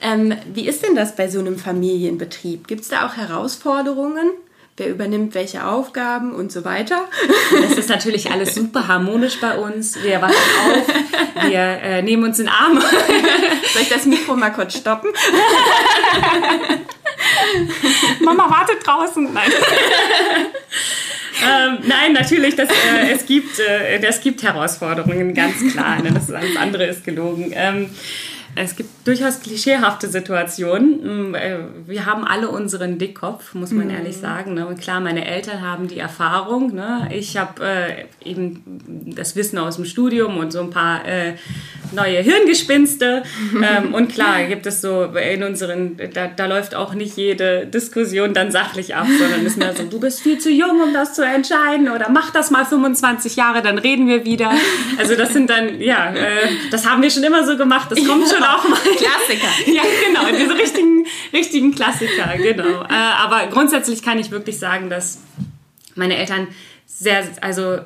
[0.00, 2.66] Ähm, wie ist denn das bei so einem Familienbetrieb?
[2.68, 4.30] Gibt es da auch Herausforderungen?
[4.76, 7.08] wer übernimmt welche Aufgaben und so weiter.
[7.50, 10.02] Das ist natürlich alles super harmonisch bei uns.
[10.02, 10.86] Wir wachen auf,
[11.48, 12.80] wir äh, nehmen uns in Arme.
[12.80, 15.10] Soll ich das Mikro mal kurz stoppen?
[18.20, 19.32] Mama wartet draußen.
[19.32, 19.50] Nein.
[21.42, 26.02] ähm, nein, natürlich, das, äh, es, gibt, äh, es gibt Herausforderungen, ganz klar.
[26.02, 26.12] Ne?
[26.12, 27.52] Das alles andere ist gelogen.
[27.54, 27.90] Ähm,
[28.56, 31.30] es gibt durchaus klischeehafte Situationen.
[31.30, 33.94] Mm, äh, wir haben alle unseren Dickkopf, muss man mhm.
[33.94, 34.54] ehrlich sagen.
[34.54, 34.66] Ne?
[34.66, 36.74] Und klar, meine Eltern haben die Erfahrung.
[36.74, 37.08] Ne?
[37.12, 41.34] Ich habe äh, eben das Wissen aus dem Studium und so ein paar äh,
[41.92, 43.24] neue Hirngespinste.
[43.62, 48.32] ähm, und klar, gibt es so in unseren, da, da, läuft auch nicht jede Diskussion
[48.32, 51.22] dann sachlich ab, sondern ist mehr so, du bist viel zu jung, um das zu
[51.22, 54.50] entscheiden oder mach das mal 25 Jahre, dann reden wir wieder.
[54.98, 58.28] Also das sind dann, ja, äh, das haben wir schon immer so gemacht, das kommt
[58.28, 58.78] schon auch mal.
[58.78, 59.48] Klassiker.
[59.72, 62.82] ja, genau, diese richtigen, richtigen Klassiker, genau.
[62.82, 65.20] Äh, aber grundsätzlich kann ich wirklich sagen, dass
[65.94, 66.48] meine Eltern
[66.86, 67.78] sehr, also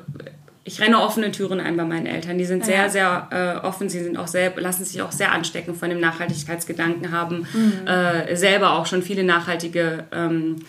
[0.63, 2.37] ich renne offene Türen ein bei meinen Eltern.
[2.37, 2.89] Die sind sehr, ja.
[2.89, 3.27] sehr
[3.63, 3.89] äh, offen.
[3.89, 7.87] Sie sind auch sehr, lassen sich auch sehr anstecken von dem Nachhaltigkeitsgedanken, haben mhm.
[7.87, 10.63] äh, selber auch schon viele nachhaltige ähm, äh,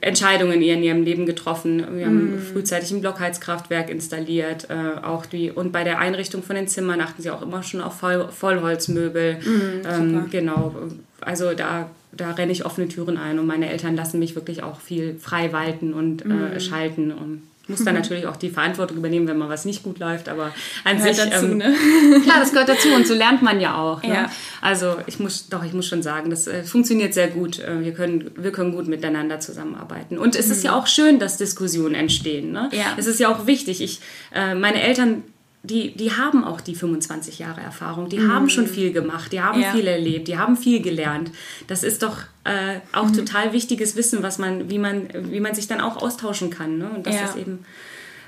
[0.00, 1.84] Entscheidungen in ihrem Leben getroffen.
[1.96, 2.38] Wir haben mm.
[2.38, 7.22] frühzeitig ein Blockheizkraftwerk installiert, äh, auch die und bei der Einrichtung von den Zimmern achten
[7.22, 9.38] sie auch immer schon auf Voll, Vollholzmöbel.
[9.40, 10.74] Mm, ähm, genau,
[11.20, 14.80] also da da renne ich offene Türen ein und meine Eltern lassen mich wirklich auch
[14.80, 16.30] viel frei walten und mm.
[16.30, 19.98] äh, schalten und muss dann natürlich auch die Verantwortung übernehmen, wenn mal was nicht gut
[19.98, 20.52] läuft, aber
[20.84, 21.74] an gehört sich dazu, ähm, ne?
[22.24, 24.02] klar, das gehört dazu und so lernt man ja auch.
[24.02, 24.14] Ne?
[24.14, 24.30] Ja.
[24.60, 27.60] Also ich muss doch, ich muss schon sagen, das äh, funktioniert sehr gut.
[27.60, 30.52] Äh, wir können, wir können gut miteinander zusammenarbeiten und es mhm.
[30.52, 32.50] ist ja auch schön, dass Diskussionen entstehen.
[32.50, 32.68] Ne?
[32.72, 32.94] Ja.
[32.96, 33.80] Es ist ja auch wichtig.
[33.80, 34.00] Ich,
[34.34, 35.22] äh, meine Eltern
[35.64, 38.32] die, die haben auch die 25 Jahre Erfahrung, die mhm.
[38.32, 39.72] haben schon viel gemacht, die haben ja.
[39.72, 41.30] viel erlebt, die haben viel gelernt.
[41.68, 43.12] Das ist doch äh, auch mhm.
[43.12, 46.78] total wichtiges Wissen, was man, wie man, wie man sich dann auch austauschen kann.
[46.78, 46.90] Ne?
[46.90, 47.24] Und das ja.
[47.26, 47.64] ist eben,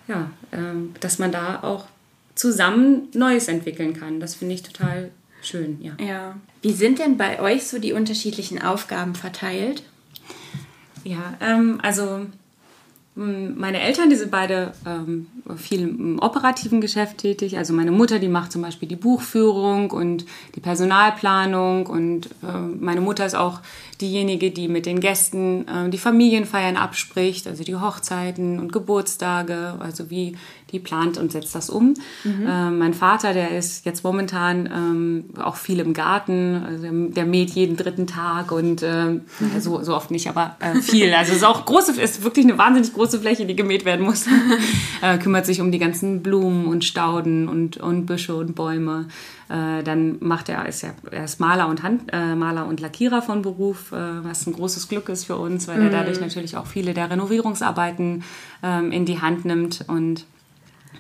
[0.07, 0.59] ja, äh,
[1.01, 1.87] dass man da auch
[2.37, 4.21] zusammen Neues entwickeln kann.
[4.21, 5.11] Das finde ich total
[5.43, 5.93] schön, ja.
[6.05, 6.37] Ja.
[6.63, 9.83] Wie sind denn bei euch so die unterschiedlichen Aufgaben verteilt?
[11.03, 12.27] Ja, ähm, also
[13.17, 17.57] meine Eltern, die sind beide ähm, viel im operativen Geschäft tätig.
[17.57, 23.01] Also meine Mutter, die macht zum Beispiel die Buchführung und die Personalplanung und äh, meine
[23.01, 23.61] Mutter ist auch
[24.01, 30.11] diejenige, die mit den Gästen äh, die Familienfeiern abspricht, also die Hochzeiten und Geburtstage, also
[30.11, 30.37] wie
[30.75, 31.95] die plant und setzt das um.
[32.25, 32.47] Mhm.
[32.47, 37.51] Äh, mein Vater, der ist jetzt momentan ähm, auch viel im Garten, also der, mäht
[37.51, 39.21] jeden dritten Tag und äh,
[39.59, 41.15] so, so oft nicht, aber äh, viel.
[41.15, 44.27] Also es ist auch große, ist wirklich eine wahnsinnig große Fläche, die gemäht werden muss.
[45.03, 49.09] Äh, kümmert sich um die ganzen Blumen und Stauden und, und Büsche und Bäume.
[49.49, 53.21] Äh, dann macht er, ist er, er ist Maler und Hand, äh, Maler und Lackierer
[53.21, 55.83] von Beruf, was ein großes Glück ist für uns, weil mm.
[55.83, 58.25] er dadurch natürlich auch viele der Renovierungsarbeiten
[58.63, 59.85] ähm, in die Hand nimmt.
[59.87, 60.25] Und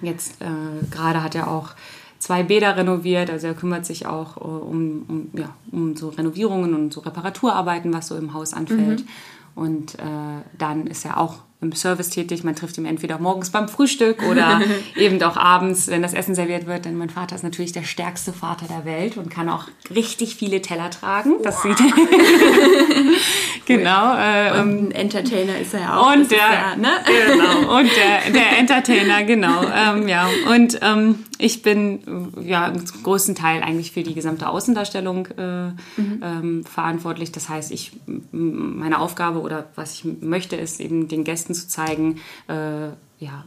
[0.02, 1.70] jetzt äh, gerade hat er auch
[2.18, 6.74] zwei Bäder renoviert, also er kümmert sich auch äh, um, um, ja, um so Renovierungen
[6.74, 9.00] und so Reparaturarbeiten, was so im Haus anfällt.
[9.00, 9.08] Mhm.
[9.54, 12.44] Und äh, dann ist er auch im Service tätig.
[12.44, 14.60] Man trifft ihn entweder morgens beim Frühstück oder
[14.96, 16.84] eben auch abends, wenn das Essen serviert wird.
[16.84, 20.60] Denn mein Vater ist natürlich der stärkste Vater der Welt und kann auch richtig viele
[20.60, 21.36] Teller tragen.
[21.42, 21.78] Das sieht
[23.66, 24.14] genau.
[24.14, 26.12] Äh, und ein Entertainer ist er ja auch.
[26.12, 26.90] Und der, ja, ne?
[27.32, 27.78] genau.
[27.78, 29.62] Und der, der Entertainer, genau.
[29.64, 30.28] Ähm, ja.
[30.50, 36.22] Und ähm, ich bin ja im großen Teil eigentlich für die gesamte Außendarstellung äh, mhm.
[36.22, 37.32] ähm, verantwortlich.
[37.32, 37.92] Das heißt, ich
[38.30, 42.88] meine Aufgabe oder was ich möchte, ist eben den Gästen zu zeigen, äh,
[43.18, 43.44] ja,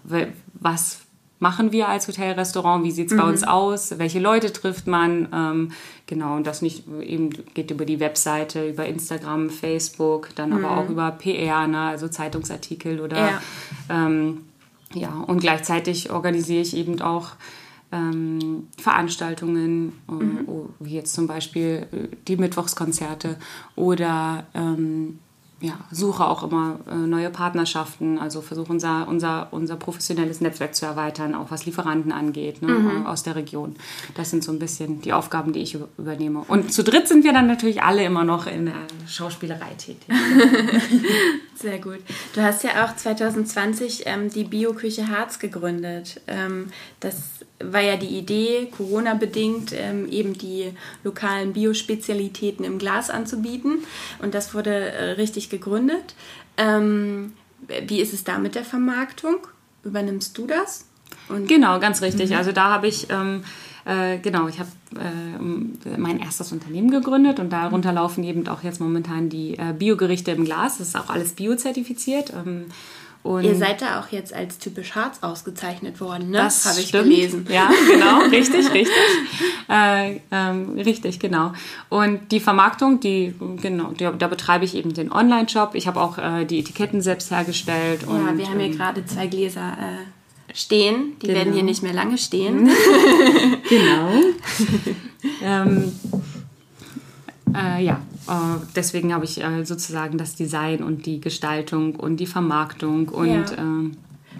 [0.54, 1.02] was
[1.40, 3.18] machen wir als Hotelrestaurant, wie sieht es mhm.
[3.18, 5.72] bei uns aus, welche Leute trifft man, ähm,
[6.08, 10.66] genau, und das nicht eben geht über die Webseite, über Instagram, Facebook, dann mhm.
[10.66, 13.42] aber auch über PR, ne, also Zeitungsartikel oder ja.
[13.90, 14.46] Ähm,
[14.94, 17.32] ja, und gleichzeitig organisiere ich eben auch
[17.92, 20.70] ähm, Veranstaltungen, äh, mhm.
[20.80, 23.38] wie jetzt zum Beispiel äh, die Mittwochskonzerte
[23.76, 25.20] oder ähm,
[25.60, 30.86] ja, suche auch immer äh, neue Partnerschaften, also versuche unser, unser, unser professionelles Netzwerk zu
[30.86, 33.06] erweitern, auch was Lieferanten angeht, ne, mhm.
[33.08, 33.76] aus der Region.
[34.16, 36.44] Das sind so ein bisschen die Aufgaben, die ich übernehme.
[36.48, 38.76] Und zu dritt sind wir dann natürlich alle immer noch in der
[39.08, 40.08] Schauspielerei tätig.
[41.60, 42.00] Sehr gut.
[42.36, 46.22] Du hast ja auch 2020 ähm, die Bioküche Harz gegründet.
[46.28, 46.68] Ähm,
[47.00, 47.16] das
[47.60, 53.80] war ja die Idee, Corona-bedingt ähm, eben die lokalen Biospezialitäten im Glas anzubieten.
[54.20, 56.14] Und das wurde äh, richtig gegründet.
[56.58, 57.34] Ähm,
[57.88, 59.48] wie ist es da mit der Vermarktung?
[59.84, 60.86] Übernimmst du das?
[61.28, 62.30] Und genau, ganz richtig.
[62.30, 62.38] Mhm.
[62.38, 63.44] Also da habe ich ähm,
[63.88, 68.82] äh, genau, ich habe äh, mein erstes Unternehmen gegründet und darunter laufen eben auch jetzt
[68.82, 70.80] momentan die äh, Biogerichte im Glas.
[70.80, 72.34] Das ist auch alles biozertifiziert.
[72.34, 72.66] Ähm,
[73.24, 76.38] und Ihr seid da auch jetzt als typisch Harz ausgezeichnet worden, ne?
[76.38, 77.06] Das habe ich stimmt.
[77.06, 77.48] gelesen.
[77.50, 78.88] Ja, genau, richtig, richtig.
[79.70, 81.54] Äh, ähm, richtig, genau.
[81.90, 85.76] Und die Vermarktung, die, genau, die, da betreibe ich eben den Online-Shop.
[85.76, 88.04] Ich habe auch äh, die Etiketten selbst hergestellt.
[88.04, 90.17] Ja, und, wir haben hier ähm, gerade zwei Gläser äh,
[90.58, 91.14] stehen.
[91.22, 91.40] Die genau.
[91.40, 92.68] werden hier nicht mehr lange stehen.
[93.70, 94.12] genau.
[95.44, 95.92] ähm,
[97.56, 102.28] äh, ja, äh, deswegen habe ich äh, sozusagen das Design und die Gestaltung und die
[102.28, 103.28] Vermarktung und.
[103.30, 103.42] Ja.
[103.42, 103.92] Äh,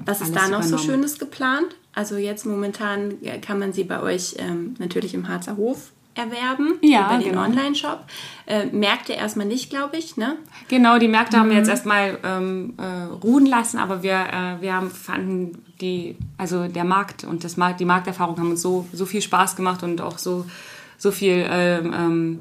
[0.06, 0.70] Was ist da noch übernommen.
[0.70, 1.76] so Schönes geplant?
[1.94, 7.08] Also jetzt momentan kann man sie bei euch ähm, natürlich im Harzer Hof erwerben ja,
[7.08, 7.44] über den genau.
[7.44, 8.06] Online-Shop.
[8.46, 10.38] Äh, Märkte erstmal nicht, glaube ich, ne?
[10.68, 11.42] Genau, die Märkte mhm.
[11.42, 16.18] haben wir jetzt erstmal ähm, äh, ruhen lassen, aber wir, äh, wir haben, fanden die,
[16.38, 19.84] also der Markt und das Markt, die Markterfahrung haben uns so, so viel Spaß gemacht
[19.84, 20.46] und auch so,
[20.98, 22.40] so viel ähm, ähm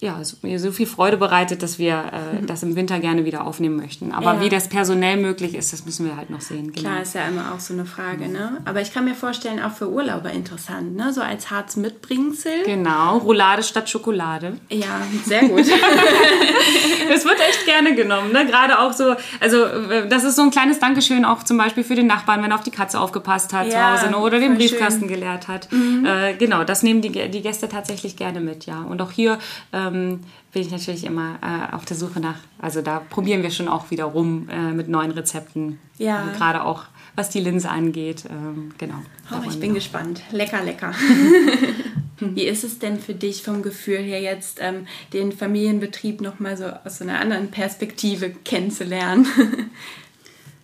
[0.00, 2.46] ja, mir so viel Freude bereitet, dass wir äh, mhm.
[2.46, 4.12] das im Winter gerne wieder aufnehmen möchten.
[4.12, 4.40] Aber ja.
[4.40, 6.72] wie das personell möglich ist, das müssen wir halt noch sehen.
[6.72, 6.88] Genau.
[6.88, 8.62] Klar, ist ja immer auch so eine Frage, ne?
[8.64, 11.12] Aber ich kann mir vorstellen, auch für Urlauber interessant, ne?
[11.12, 12.62] So als Harz mitbringsel.
[12.64, 14.56] Genau, Roulade statt Schokolade.
[14.70, 15.60] Ja, sehr gut.
[17.10, 18.46] das wird echt gerne genommen, ne?
[18.46, 21.94] Gerade auch so, also äh, das ist so ein kleines Dankeschön auch zum Beispiel für
[21.94, 24.16] den Nachbarn, wenn er auf die Katze aufgepasst hat ja, zu Hause ne?
[24.16, 25.08] oder den Briefkasten schön.
[25.08, 25.70] geleert hat.
[25.70, 26.06] Mhm.
[26.06, 28.80] Äh, genau, das nehmen die, die Gäste tatsächlich gerne mit, ja.
[28.80, 29.38] Und auch hier
[29.72, 30.20] äh, ähm,
[30.52, 33.90] bin ich natürlich immer äh, auf der Suche nach, also da probieren wir schon auch
[33.90, 35.78] wieder rum äh, mit neuen Rezepten.
[35.98, 36.20] Ja.
[36.20, 36.84] Also gerade auch
[37.16, 38.24] was die Linse angeht.
[38.30, 38.94] Ähm, genau.
[39.32, 40.22] Oh, ich bin gespannt.
[40.30, 40.94] Lecker, lecker.
[42.20, 46.66] Wie ist es denn für dich vom Gefühl her jetzt, ähm, den Familienbetrieb nochmal so
[46.66, 49.26] aus so einer anderen Perspektive kennenzulernen?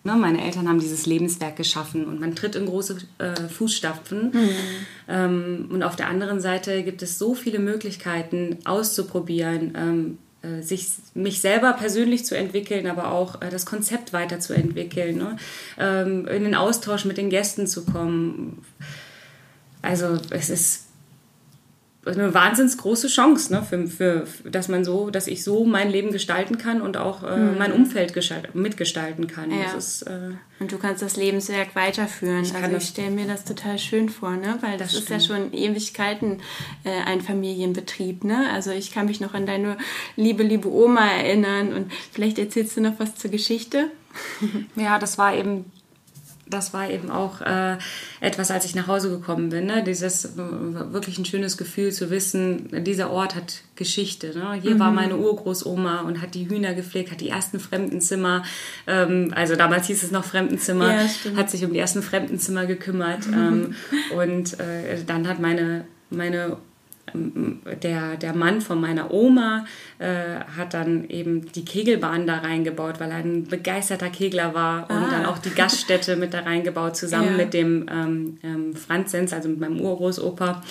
[0.06, 4.30] Ne, meine Eltern haben dieses Lebenswerk geschaffen und man tritt in große äh, Fußstapfen.
[4.30, 4.50] Mhm.
[5.08, 10.90] Ähm, und auf der anderen Seite gibt es so viele Möglichkeiten auszuprobieren, ähm, äh, sich,
[11.14, 15.38] mich selber persönlich zu entwickeln, aber auch äh, das Konzept weiterzuentwickeln, ne?
[15.76, 18.64] ähm, in den Austausch mit den Gästen zu kommen.
[19.82, 20.85] Also es ist
[22.06, 26.12] eine wahnsinns große Chance, ne, für, für, dass man so, dass ich so mein Leben
[26.12, 27.58] gestalten kann und auch äh, mhm.
[27.58, 28.14] mein Umfeld
[28.54, 29.50] mitgestalten kann.
[29.50, 29.72] Ja.
[29.76, 32.42] Ist, äh, und du kannst das Lebenswerk weiterführen.
[32.42, 34.56] Ich also ich stelle mir das total schön vor, ne?
[34.60, 36.38] Weil das, das ist ja schon Ewigkeiten
[36.84, 38.50] äh, ein Familienbetrieb, ne?
[38.52, 39.76] Also ich kann mich noch an deine
[40.14, 43.90] liebe, liebe Oma erinnern und vielleicht erzählst du noch was zur Geschichte.
[44.76, 45.70] ja, das war eben
[46.48, 47.76] das war eben auch äh,
[48.20, 49.66] etwas, als ich nach Hause gekommen bin.
[49.66, 49.82] Ne?
[49.82, 54.36] Dieses äh, wirklich ein schönes Gefühl zu wissen, dieser Ort hat Geschichte.
[54.38, 54.54] Ne?
[54.60, 54.78] Hier mhm.
[54.78, 58.44] war meine Urgroßoma und hat die Hühner gepflegt, hat die ersten Fremdenzimmer,
[58.86, 63.26] ähm, also damals hieß es noch Fremdenzimmer, ja, hat sich um die ersten Fremdenzimmer gekümmert.
[63.26, 63.74] Ähm,
[64.16, 66.58] und äh, dann hat meine, meine
[67.14, 69.64] der, der Mann von meiner Oma
[69.98, 74.96] äh, hat dann eben die Kegelbahn da reingebaut, weil er ein begeisterter Kegler war und
[74.96, 75.08] ah.
[75.10, 77.36] dann auch die Gaststätte mit da reingebaut, zusammen ja.
[77.36, 80.62] mit dem ähm, ähm, Franz Sens, also mit meinem Urgroßopa.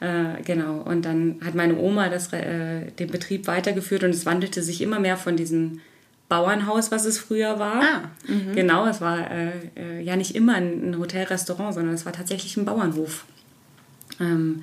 [0.00, 4.62] Äh, genau, und dann hat meine Oma das, äh, den Betrieb weitergeführt und es wandelte
[4.62, 5.80] sich immer mehr von diesem
[6.28, 7.82] Bauernhaus, was es früher war.
[7.82, 8.54] Ah, mhm.
[8.54, 12.64] genau, es war äh, äh, ja nicht immer ein Hotel-Restaurant, sondern es war tatsächlich ein
[12.64, 13.24] Bauernhof.
[14.20, 14.62] Ähm,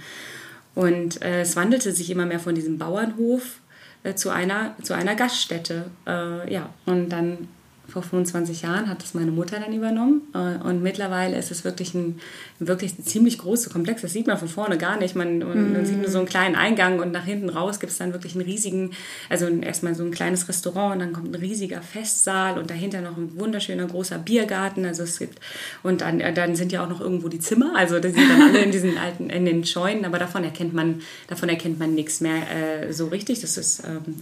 [0.76, 3.60] und äh, es wandelte sich immer mehr von diesem Bauernhof
[4.04, 5.86] äh, zu, einer, zu einer Gaststätte.
[6.08, 7.48] Äh, ja, und dann
[7.88, 10.22] vor 25 Jahren hat das meine Mutter dann übernommen.
[10.34, 12.20] Äh, und mittlerweile ist es wirklich ein
[12.60, 14.02] wirklich ziemlich großer Komplex.
[14.02, 15.16] Das sieht man von vorne gar nicht.
[15.16, 18.14] Man, man sieht nur so einen kleinen Eingang und nach hinten raus gibt es dann
[18.14, 18.92] wirklich einen riesigen,
[19.30, 23.18] also erstmal so ein kleines Restaurant und dann kommt ein riesiger Festsaal und dahinter noch
[23.18, 24.86] ein wunderschöner großer Biergarten.
[24.86, 25.40] Also es gibt,
[25.84, 27.74] und dann, äh, dann sind ja auch noch irgendwo die Zimmer.
[27.76, 31.02] Also die sind dann alle in diesen alten, in den Scheunen, aber davon erkennt man,
[31.28, 33.42] davon erkennt man nichts mehr äh, so richtig.
[33.42, 34.16] Das ist ähm,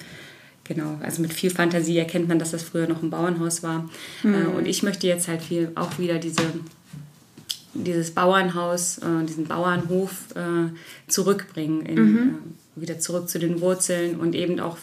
[0.74, 3.90] Genau, also mit viel Fantasie erkennt man, dass das früher noch ein Bauernhaus war.
[4.24, 4.54] Mhm.
[4.56, 6.44] und ich möchte jetzt halt viel auch wieder diese,
[7.74, 10.70] dieses Bauernhaus, äh, diesen Bauernhof äh,
[11.10, 12.38] zurückbringen, in, mhm.
[12.78, 14.78] wieder zurück zu den Wurzeln und eben auch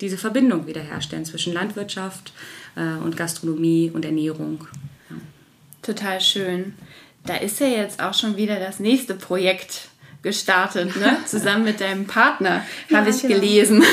[0.00, 2.32] diese Verbindung wiederherstellen zwischen Landwirtschaft
[2.76, 4.68] äh, und Gastronomie und Ernährung.
[5.10, 5.16] Ja.
[5.82, 6.74] Total schön.
[7.26, 9.88] Da ist ja jetzt auch schon wieder das nächste Projekt
[10.22, 11.16] gestartet, ne?
[11.26, 13.34] zusammen mit deinem Partner, ja, habe ich genau.
[13.34, 13.84] gelesen.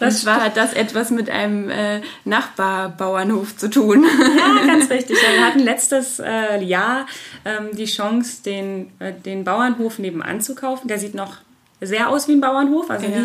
[0.00, 4.06] Das war, hat das etwas mit einem äh, Nachbarbauernhof zu tun?
[4.38, 5.18] Ja, ganz richtig.
[5.22, 7.06] Ja, wir hatten letztes äh, Jahr
[7.44, 10.88] ähm, die Chance, den, äh, den Bauernhof nebenan zu kaufen.
[10.88, 11.36] Der sieht noch
[11.82, 12.90] sehr aus wie ein Bauernhof.
[12.90, 13.22] Also ja.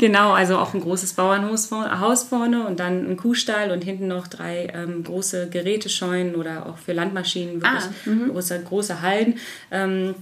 [0.00, 4.72] genau, also auch ein großes Bauernhaus vorne und dann ein Kuhstall und hinten noch drei
[4.74, 9.38] ähm, große Gerätescheunen oder auch für Landmaschinen wirklich ah, große, große Hallen.
[9.70, 10.14] Ähm,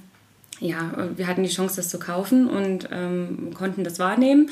[0.61, 4.51] ja, wir hatten die Chance, das zu kaufen und ähm, konnten das wahrnehmen.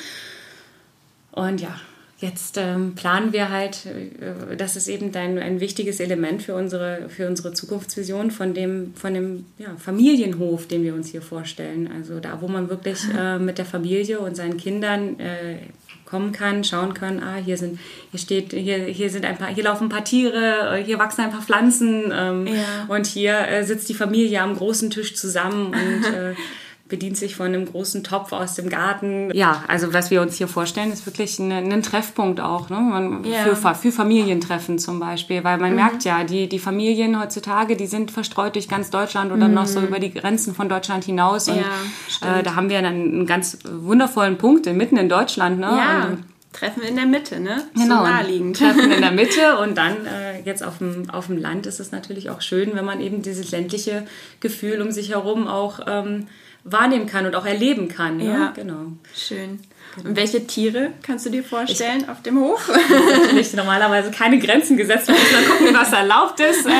[1.33, 1.81] Und ja,
[2.19, 7.09] jetzt ähm, planen wir halt, äh, das ist eben ein, ein wichtiges Element für unsere,
[7.09, 11.91] für unsere Zukunftsvision von dem, von dem ja, Familienhof, den wir uns hier vorstellen.
[11.93, 15.57] Also da, wo man wirklich äh, mit der Familie und seinen Kindern äh,
[16.05, 17.79] kommen kann, schauen kann, ah, hier sind,
[18.11, 21.23] hier steht, hier, hier sind ein paar, hier laufen ein paar Tiere, äh, hier wachsen
[21.23, 22.87] ein paar Pflanzen ähm, ja.
[22.89, 26.35] und hier äh, sitzt die Familie am großen Tisch zusammen und äh,
[26.87, 29.31] bedient sich von einem großen Topf aus dem Garten.
[29.33, 32.77] Ja, also was wir uns hier vorstellen, ist wirklich ein, ein Treffpunkt auch, ne?
[32.77, 33.43] Man, ja.
[33.43, 35.77] für, für Familientreffen zum Beispiel, weil man mhm.
[35.77, 39.55] merkt ja, die, die Familien heutzutage, die sind verstreut durch ganz Deutschland oder mhm.
[39.55, 41.49] noch so über die Grenzen von Deutschland hinaus.
[41.49, 45.59] Und ja, äh, da haben wir dann einen ganz wundervollen Punkt mitten in Deutschland.
[45.59, 45.67] Ne?
[45.67, 46.05] Ja.
[46.05, 47.65] Und, Treffen in der Mitte, ne?
[47.75, 47.97] Genau.
[47.97, 48.57] So naheliegend.
[48.57, 51.91] Treffen in der Mitte und dann äh, jetzt auf dem, auf dem Land ist es
[51.91, 54.07] natürlich auch schön, wenn man eben dieses ländliche
[54.39, 56.29] Gefühl um sich herum auch ähm,
[56.65, 58.17] wahrnehmen kann und auch erleben kann.
[58.17, 58.27] Ne?
[58.27, 58.93] Ja, genau.
[59.15, 59.61] Schön.
[60.03, 62.71] Und welche Tiere kannst du dir vorstellen ich, auf dem Hof?
[63.23, 66.67] Natürlich normalerweise keine Grenzen gesetzt, man muss mal gucken, was erlaubt ist.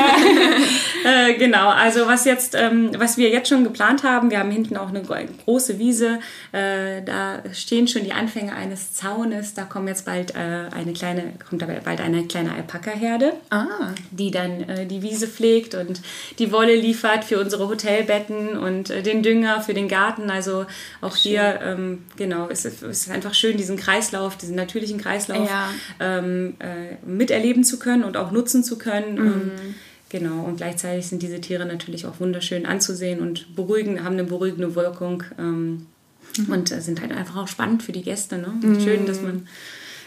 [1.05, 4.51] Äh, äh, genau, also was jetzt, ähm, was wir jetzt schon geplant haben, wir haben
[4.51, 6.19] hinten auch eine große Wiese,
[6.53, 11.35] äh, da stehen schon die Anfänge eines Zaunes, da kommt jetzt bald äh, eine kleine,
[11.49, 13.67] kommt da bald eine kleine Alpaka-Herde, ah.
[14.11, 16.01] die dann äh, die Wiese pflegt und
[16.39, 20.31] die Wolle liefert für unsere Hotelbetten und äh, den Dünger für den Garten.
[20.31, 20.67] Also
[21.01, 21.33] auch Schön.
[21.33, 25.71] hier, ähm, genau, ist, ist ist einfach schön, diesen Kreislauf, diesen natürlichen Kreislauf ja.
[26.01, 29.15] ähm, äh, miterleben zu können und auch nutzen zu können.
[29.15, 29.27] Mhm.
[29.27, 29.51] Ähm,
[30.09, 34.75] genau, und gleichzeitig sind diese Tiere natürlich auch wunderschön anzusehen und beruhigen, haben eine beruhigende
[34.75, 35.87] Wirkung ähm,
[36.37, 36.53] mhm.
[36.53, 38.39] und äh, sind halt einfach auch spannend für die Gäste.
[38.39, 38.53] Ne?
[38.61, 38.81] Mhm.
[38.81, 39.47] Schön, dass man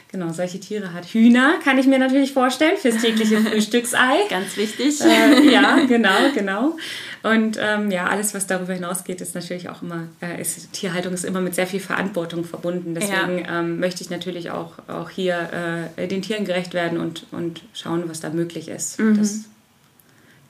[0.09, 1.05] genau solche Tiere hat.
[1.05, 4.27] Hühner kann ich mir natürlich vorstellen fürs tägliche Frühstücksei.
[4.29, 5.01] Ganz wichtig.
[5.01, 6.77] Äh, ja, genau, genau.
[7.23, 11.25] Und ähm, ja, alles, was darüber hinausgeht, ist natürlich auch immer, äh, ist, Tierhaltung ist
[11.25, 12.93] immer mit sehr viel Verantwortung verbunden.
[12.93, 13.59] Deswegen ja.
[13.59, 18.03] ähm, möchte ich natürlich auch, auch hier äh, den Tieren gerecht werden und, und schauen,
[18.07, 18.99] was da möglich ist.
[18.99, 19.17] Mhm.
[19.17, 19.41] Das,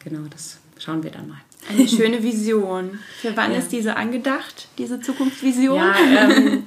[0.04, 1.38] genau, das schauen wir dann mal.
[1.70, 3.00] Eine schöne Vision.
[3.22, 3.60] Für wann ja.
[3.60, 5.78] ist diese angedacht, diese Zukunftsvision?
[5.78, 6.64] Ja, ähm,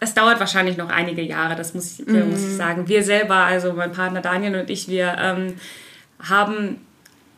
[0.00, 2.30] es dauert wahrscheinlich noch einige Jahre, das muss ich, mhm.
[2.30, 2.88] muss ich sagen.
[2.88, 5.54] Wir selber, also mein Partner Daniel und ich, wir ähm,
[6.20, 6.78] haben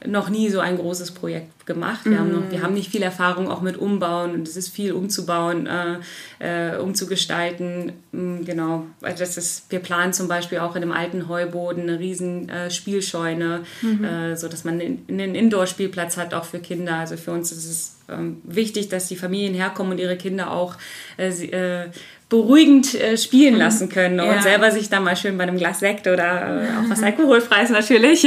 [0.07, 2.05] noch nie so ein großes Projekt gemacht.
[2.05, 2.18] Wir, mm.
[2.18, 5.66] haben, noch, wir haben nicht viel Erfahrung auch mit Umbauen und es ist viel umzubauen,
[5.66, 7.92] äh, äh, umzugestalten.
[8.12, 11.99] Mm, genau, also das ist, wir planen zum Beispiel auch in einem alten Heuboden eine
[11.99, 14.05] riesen äh, Spielscheune, mhm.
[14.05, 16.94] äh, so dass man einen Indoor-Spielplatz hat, auch für Kinder.
[16.94, 20.77] Also für uns ist es ähm, wichtig, dass die Familien herkommen und ihre Kinder auch
[21.18, 21.90] äh, äh,
[22.31, 23.61] beruhigend äh, spielen mhm.
[23.61, 24.33] lassen können ja.
[24.33, 27.71] und selber sich dann mal schön bei einem Glas Sekt oder äh, auch was alkoholfreies
[27.71, 28.25] natürlich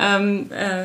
[0.00, 0.84] ähm, äh,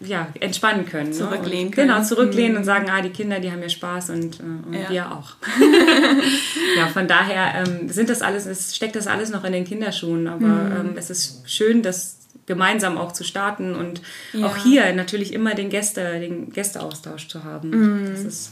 [0.00, 1.10] ja, entspannen können.
[1.10, 1.16] Ne?
[1.16, 1.70] Zurücklehnen ne?
[1.70, 1.88] können.
[1.88, 2.58] Genau, zurücklehnen mhm.
[2.58, 4.90] und sagen, ah, die Kinder, die haben ja Spaß und, äh, und ja.
[4.90, 5.36] wir auch.
[6.76, 10.26] ja, von daher ähm, sind das alles, es steckt das alles noch in den Kinderschuhen,
[10.26, 10.88] aber mhm.
[10.88, 14.46] ähm, es ist schön, das gemeinsam auch zu starten und ja.
[14.46, 17.70] auch hier natürlich immer den Gäste, den Gästeaustausch zu haben.
[17.70, 18.10] Mhm.
[18.10, 18.50] Das ist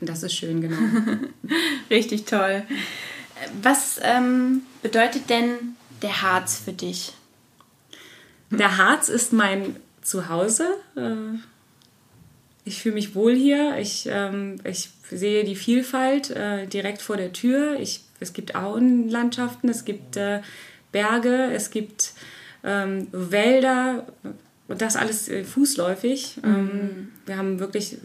[0.00, 0.76] das ist schön, genau.
[1.90, 2.62] Richtig toll.
[3.62, 7.12] Was ähm, bedeutet denn der Harz für dich?
[8.50, 10.68] Der Harz ist mein Zuhause.
[10.96, 11.38] Äh,
[12.64, 13.76] ich fühle mich wohl hier.
[13.78, 17.78] Ich, ähm, ich sehe die Vielfalt äh, direkt vor der Tür.
[17.78, 20.40] Ich, es gibt Auenlandschaften, es gibt äh,
[20.92, 22.12] Berge, es gibt
[22.64, 24.06] ähm, Wälder,
[24.68, 26.38] das alles äh, fußläufig.
[26.42, 26.48] Mhm.
[26.48, 27.98] Ähm, wir haben wirklich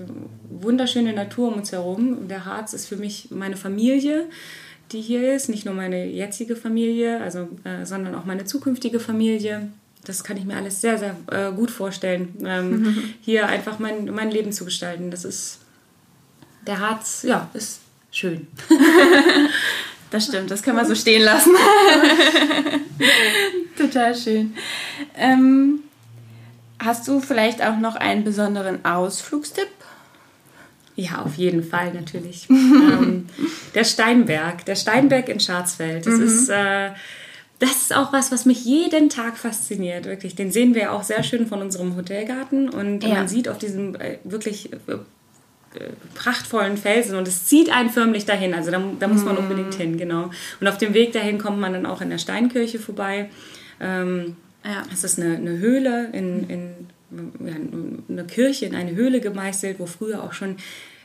[0.49, 2.27] wunderschöne Natur um uns herum.
[2.27, 4.25] Der Harz ist für mich meine Familie,
[4.91, 5.49] die hier ist.
[5.49, 9.69] Nicht nur meine jetzige Familie, also, äh, sondern auch meine zukünftige Familie.
[10.05, 13.13] Das kann ich mir alles sehr, sehr äh, gut vorstellen, ähm, mhm.
[13.21, 15.11] hier einfach mein, mein Leben zu gestalten.
[15.11, 15.59] Das ist,
[16.65, 18.47] der Harz, ja, ist schön.
[20.11, 21.55] Das stimmt, das können wir so stehen lassen.
[23.77, 24.53] Total schön.
[25.15, 25.83] Ähm,
[26.83, 29.67] Hast du vielleicht auch noch einen besonderen Ausflugstipp?
[30.95, 32.47] Ja, auf jeden Fall natürlich.
[32.49, 33.27] ähm,
[33.75, 36.05] der Steinberg, der Steinberg in Schwarzfeld.
[36.05, 36.23] Das mhm.
[36.23, 36.91] ist äh,
[37.61, 40.33] das ist auch was, was mich jeden Tag fasziniert, wirklich.
[40.33, 43.13] Den sehen wir auch sehr schön von unserem Hotelgarten und ja.
[43.13, 44.97] man sieht auf diesem äh, wirklich äh,
[46.15, 48.55] prachtvollen Felsen und es zieht einen förmlich dahin.
[48.55, 49.41] Also da, da muss man mhm.
[49.41, 50.31] unbedingt hin, genau.
[50.59, 53.29] Und auf dem Weg dahin kommt man dann auch in der Steinkirche vorbei.
[53.79, 54.83] Ähm, ja.
[54.91, 56.73] Es ist eine, eine Höhle in, in
[57.11, 57.55] ja,
[58.09, 60.57] eine Kirche in eine Höhle gemeißelt, wo früher auch schon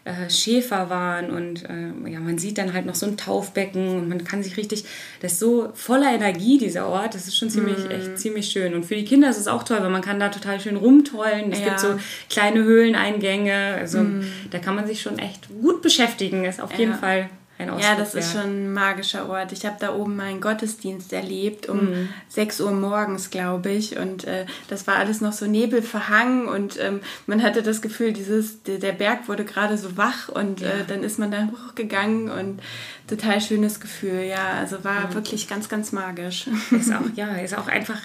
[0.06, 4.08] äh, Schäfer waren und äh, ja, man sieht dann halt noch so ein Taufbecken und
[4.08, 4.84] man kann sich richtig,
[5.20, 7.90] das ist so voller Energie, dieser Ort, das ist schon ziemlich, mm.
[7.90, 8.74] echt ziemlich schön.
[8.74, 11.50] Und für die Kinder ist es auch toll, weil man kann da total schön rumtollen.
[11.50, 11.64] Es ja.
[11.66, 11.98] gibt so
[12.30, 14.24] kleine Höhleneingänge, also mm.
[14.52, 16.78] da kann man sich schon echt gut beschäftigen, ist auf ja.
[16.78, 17.28] jeden Fall
[17.58, 19.52] ein Ja, das ist schon ein magischer Ort.
[19.52, 22.08] Ich habe da oben meinen Gottesdienst erlebt um mhm.
[22.28, 23.98] 6 Uhr morgens, glaube ich.
[23.98, 28.62] Und äh, das war alles noch so nebelverhangen und ähm, man hatte das Gefühl, dieses,
[28.62, 30.70] der Berg wurde gerade so wach und äh, ja.
[30.80, 32.60] äh, dann ist man da hochgegangen und
[33.08, 34.22] total schönes Gefühl.
[34.22, 35.14] Ja, also war mhm.
[35.14, 36.46] wirklich ganz, ganz magisch.
[36.70, 38.00] Ist auch, ja, ist auch einfach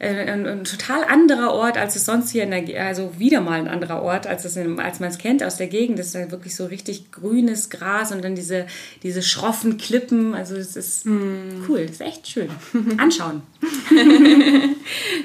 [0.00, 3.68] ein, ein, total anderer Ort, als es sonst hier in der, also wieder mal ein
[3.68, 5.98] anderer Ort, als, es in, als man es kennt aus der Gegend.
[5.98, 8.66] Das ist halt wirklich so richtig grünes Gras und dann diese,
[9.02, 10.34] diese schroffen Klippen.
[10.34, 11.64] Also es ist mm.
[11.68, 12.48] cool, das ist echt schön.
[12.96, 13.42] Anschauen.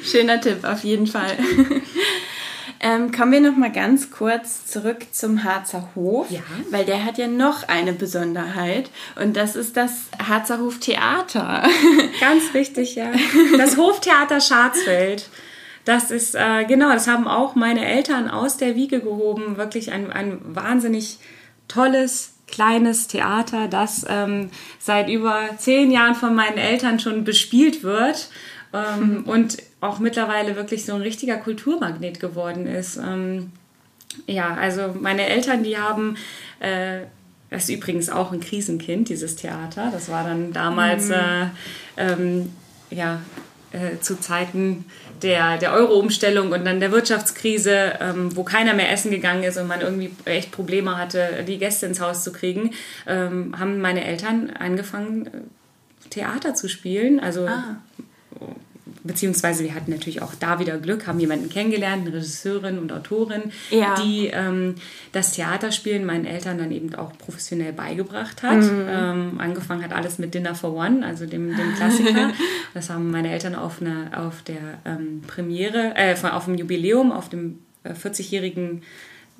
[0.03, 1.31] Schöner Tipp, auf jeden Fall.
[2.85, 6.41] Ähm, kommen wir noch mal ganz kurz zurück zum Harzer Hof, ja.
[6.69, 11.63] weil der hat ja noch eine Besonderheit und das ist das Harzer Hof Theater.
[12.19, 13.11] Ganz wichtig, ja.
[13.57, 15.29] Das Hoftheater Scharzfeld.
[15.83, 19.57] Das ist, äh, genau, das haben auch meine Eltern aus der Wiege gehoben.
[19.57, 21.17] Wirklich ein, ein wahnsinnig
[21.67, 28.29] tolles, kleines Theater, das ähm, seit über zehn Jahren von meinen Eltern schon bespielt wird
[28.75, 32.97] ähm, und auch mittlerweile wirklich so ein richtiger Kulturmagnet geworden ist.
[32.97, 33.51] Ähm,
[34.27, 36.17] ja, also meine Eltern, die haben,
[36.59, 37.01] äh,
[37.49, 39.89] das ist übrigens auch ein Krisenkind, dieses Theater.
[39.91, 41.13] Das war dann damals, mhm.
[41.13, 41.47] äh,
[41.97, 42.53] ähm,
[42.89, 43.21] ja,
[43.71, 44.85] äh, zu Zeiten
[45.21, 49.67] der, der Euro-Umstellung und dann der Wirtschaftskrise, ähm, wo keiner mehr essen gegangen ist und
[49.67, 52.71] man irgendwie echt Probleme hatte, die Gäste ins Haus zu kriegen,
[53.07, 57.19] ähm, haben meine Eltern angefangen, äh, Theater zu spielen.
[57.19, 57.77] Also ah
[59.05, 63.43] beziehungsweise wir hatten natürlich auch da wieder Glück, haben jemanden kennengelernt, eine Regisseurin und Autorin,
[63.69, 63.95] ja.
[63.95, 64.75] die ähm,
[65.11, 68.57] das Theaterspielen meinen Eltern dann eben auch professionell beigebracht hat.
[68.57, 68.85] Mhm.
[68.87, 72.31] Ähm, angefangen hat alles mit Dinner for One, also dem, dem Klassiker.
[72.73, 77.29] das haben meine Eltern auf, einer, auf der ähm, Premiere, äh, auf dem Jubiläum, auf
[77.29, 78.81] dem äh, 40-jährigen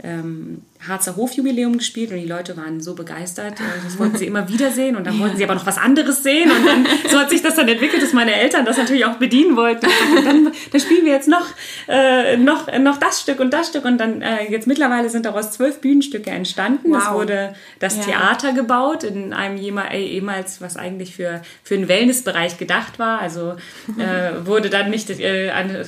[0.03, 3.55] ähm, Harzer Hofjubiläum gespielt und die Leute waren so begeistert.
[3.65, 6.21] Äh, das wollten sie immer wieder sehen und dann wollten sie aber noch was anderes
[6.23, 9.15] sehen und dann, so hat sich das dann entwickelt, dass meine Eltern das natürlich auch
[9.15, 9.88] bedienen wollten.
[10.15, 11.45] Und dann, dann spielen wir jetzt noch,
[11.88, 15.51] äh, noch, noch das Stück und das Stück und dann äh, jetzt mittlerweile sind daraus
[15.51, 16.91] zwölf Bühnenstücke entstanden.
[16.91, 17.01] Wow.
[17.01, 18.03] Es wurde das ja.
[18.03, 23.19] Theater gebaut in einem äh, ehemals, was eigentlich für, für den Wellnessbereich gedacht war.
[23.19, 23.55] Also
[23.97, 25.86] äh, wurde dann nicht äh, eine,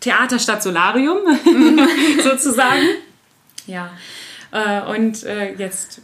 [0.00, 1.18] Theater statt Solarium
[2.22, 2.86] sozusagen.
[3.66, 3.90] Ja,
[4.52, 6.00] äh, und äh, jetzt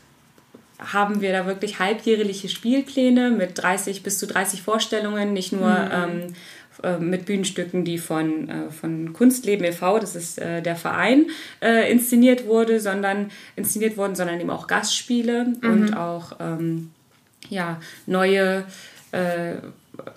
[0.79, 5.91] haben wir da wirklich halbjährliche Spielpläne mit 30 bis zu 30 Vorstellungen, nicht nur mhm.
[5.93, 6.35] ähm,
[6.83, 11.27] äh, mit Bühnenstücken, die von, äh, von Kunstleben e.V., das ist äh, der Verein,
[11.61, 15.71] äh, inszeniert wurde, sondern inszeniert wurden, sondern eben auch Gastspiele mhm.
[15.71, 16.91] und auch ähm,
[17.49, 18.65] ja, neue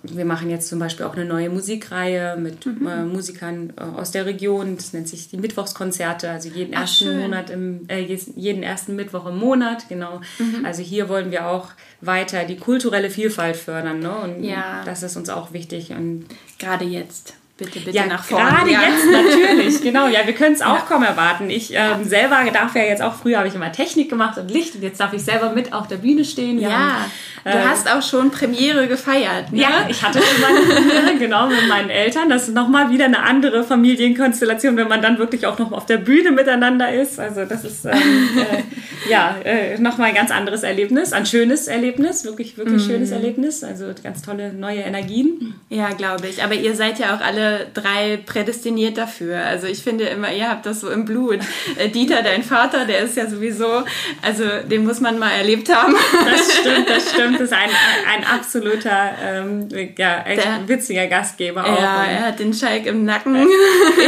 [0.02, 2.86] wir machen jetzt zum Beispiel auch eine neue Musikreihe mit mhm.
[2.86, 4.76] äh, Musikern äh, aus der Region.
[4.76, 7.20] Das nennt sich die Mittwochskonzerte, also jeden Ach, ersten schön.
[7.20, 10.20] Monat im, äh, jeden ersten Mittwoch im Monat, genau.
[10.38, 10.64] Mhm.
[10.64, 11.68] Also hier wollen wir auch
[12.00, 14.16] weiter die kulturelle Vielfalt fördern, ne?
[14.16, 14.82] Und ja.
[14.84, 15.90] das ist uns auch wichtig.
[15.90, 16.26] Und
[16.58, 17.34] gerade jetzt.
[17.58, 18.50] Bitte, bitte ja, nach vorne.
[18.50, 18.82] Gerade ja.
[18.82, 20.08] jetzt natürlich, genau.
[20.08, 20.84] Ja, wir können es auch ja.
[20.86, 21.48] kaum erwarten.
[21.48, 24.74] Ich ähm, selber darf ja jetzt auch, früher habe ich immer Technik gemacht und Licht
[24.74, 26.60] und jetzt darf ich selber mit auf der Bühne stehen.
[26.60, 27.06] Wir ja,
[27.52, 29.52] du äh, hast auch schon Premiere gefeiert.
[29.52, 29.62] Ne?
[29.62, 32.28] Ja, ich hatte schon meine Premiere, genau, mit meinen Eltern.
[32.28, 35.98] Das ist nochmal wieder eine andere Familienkonstellation, wenn man dann wirklich auch noch auf der
[35.98, 37.20] Bühne miteinander ist.
[37.20, 42.24] Also das ist, ähm, äh, ja, äh, nochmal ein ganz anderes Erlebnis, ein schönes Erlebnis,
[42.24, 42.90] wirklich, wirklich mhm.
[42.90, 43.62] schönes Erlebnis.
[43.62, 45.54] Also ganz tolle neue Energien.
[45.68, 46.42] Ja, glaube ich.
[46.42, 49.44] Aber ihr seid ja auch alle drei prädestiniert dafür.
[49.44, 51.38] Also ich finde immer, ihr habt das so im Blut.
[51.78, 53.84] Äh, Dieter, dein Vater, der ist ja sowieso,
[54.22, 55.94] also den muss man mal erlebt haben.
[56.24, 57.35] Das stimmt, das stimmt.
[57.38, 57.70] Das ist ein,
[58.14, 61.80] ein absoluter, ähm, ja, echt Der, witziger Gastgeber auch.
[61.80, 63.36] Ja, er hat den Schalk im Nacken.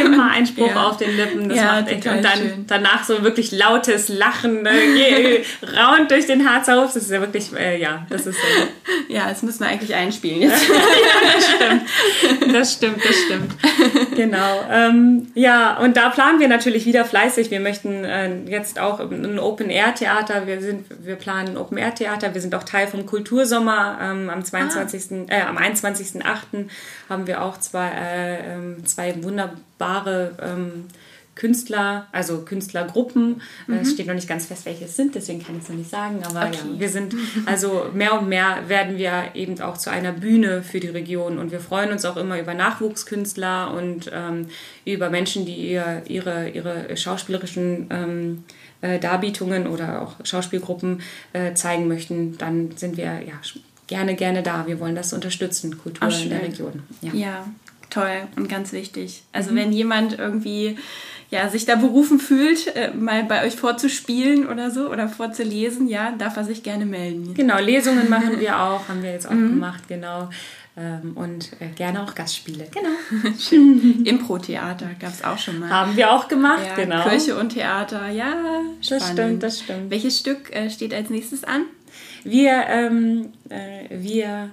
[0.04, 0.84] Immer ein Spruch ja.
[0.84, 1.48] auf den Lippen.
[1.48, 2.06] Das ja, macht echt.
[2.06, 2.64] Und dann schön.
[2.66, 5.42] danach so wirklich lautes Lachen, äh,
[5.76, 6.92] raunt durch den Harzer Hof.
[6.94, 9.12] Das ist ja wirklich, äh, ja, das ist so.
[9.12, 10.68] Ja, das müssen wir eigentlich einspielen jetzt.
[10.68, 10.74] ja,
[11.34, 12.54] das stimmt.
[12.54, 14.16] Das stimmt, das stimmt.
[14.16, 14.64] Genau.
[14.70, 17.50] Ähm, ja, und da planen wir natürlich wieder fleißig.
[17.50, 20.46] Wir möchten äh, jetzt auch ein Open-Air-Theater.
[20.46, 22.34] Wir, sind, wir planen ein Open-Air-Theater.
[22.34, 23.98] Wir sind auch Teil vom Kultursommer.
[24.00, 25.28] Ähm, am 22.
[25.28, 25.34] Ah.
[25.34, 26.68] Äh, am 21.08.
[27.08, 30.84] haben wir auch zwei, äh, ähm, zwei wunderbare ähm,
[31.34, 33.42] Künstler, also Künstlergruppen.
[33.66, 33.78] Äh, mhm.
[33.78, 35.90] Es steht noch nicht ganz fest, welche es sind, deswegen kann ich es noch nicht
[35.90, 36.22] sagen.
[36.24, 36.58] Aber okay.
[36.74, 37.14] ja, wir sind,
[37.46, 41.38] also mehr und mehr werden wir eben auch zu einer Bühne für die Region.
[41.38, 44.46] Und wir freuen uns auch immer über Nachwuchskünstler und ähm,
[44.84, 51.02] über Menschen, die ihr, ihre, ihre schauspielerischen ähm, äh, Darbietungen oder auch Schauspielgruppen
[51.32, 52.38] äh, zeigen möchten.
[52.38, 53.40] Dann sind wir ja
[53.86, 54.66] gerne, gerne da.
[54.66, 56.82] Wir wollen das unterstützen, Kultur Ach, in der Region.
[57.00, 57.12] Ja.
[57.12, 57.46] ja.
[57.90, 59.22] toll und ganz wichtig.
[59.32, 59.56] Also mhm.
[59.56, 60.76] wenn jemand irgendwie
[61.30, 66.12] ja, sich da berufen fühlt, äh, mal bei euch vorzuspielen oder so oder vorzulesen, ja,
[66.16, 67.34] darf er sich gerne melden.
[67.34, 69.50] Genau, Lesungen machen wir auch, haben wir jetzt auch mhm.
[69.50, 70.30] gemacht, genau.
[70.80, 72.68] Ähm, und äh, gerne auch Gastspiele.
[72.72, 73.32] Genau.
[73.38, 74.04] Schön.
[74.04, 75.68] Impro-Theater gab es auch schon mal.
[75.68, 77.02] Haben wir auch gemacht, ja, genau.
[77.02, 78.62] Kirche und Theater, ja.
[78.80, 78.90] Spannend.
[78.90, 79.90] Das stimmt, das stimmt.
[79.90, 81.62] Welches Stück äh, steht als nächstes an?
[82.22, 84.50] Wir, ähm, äh, wir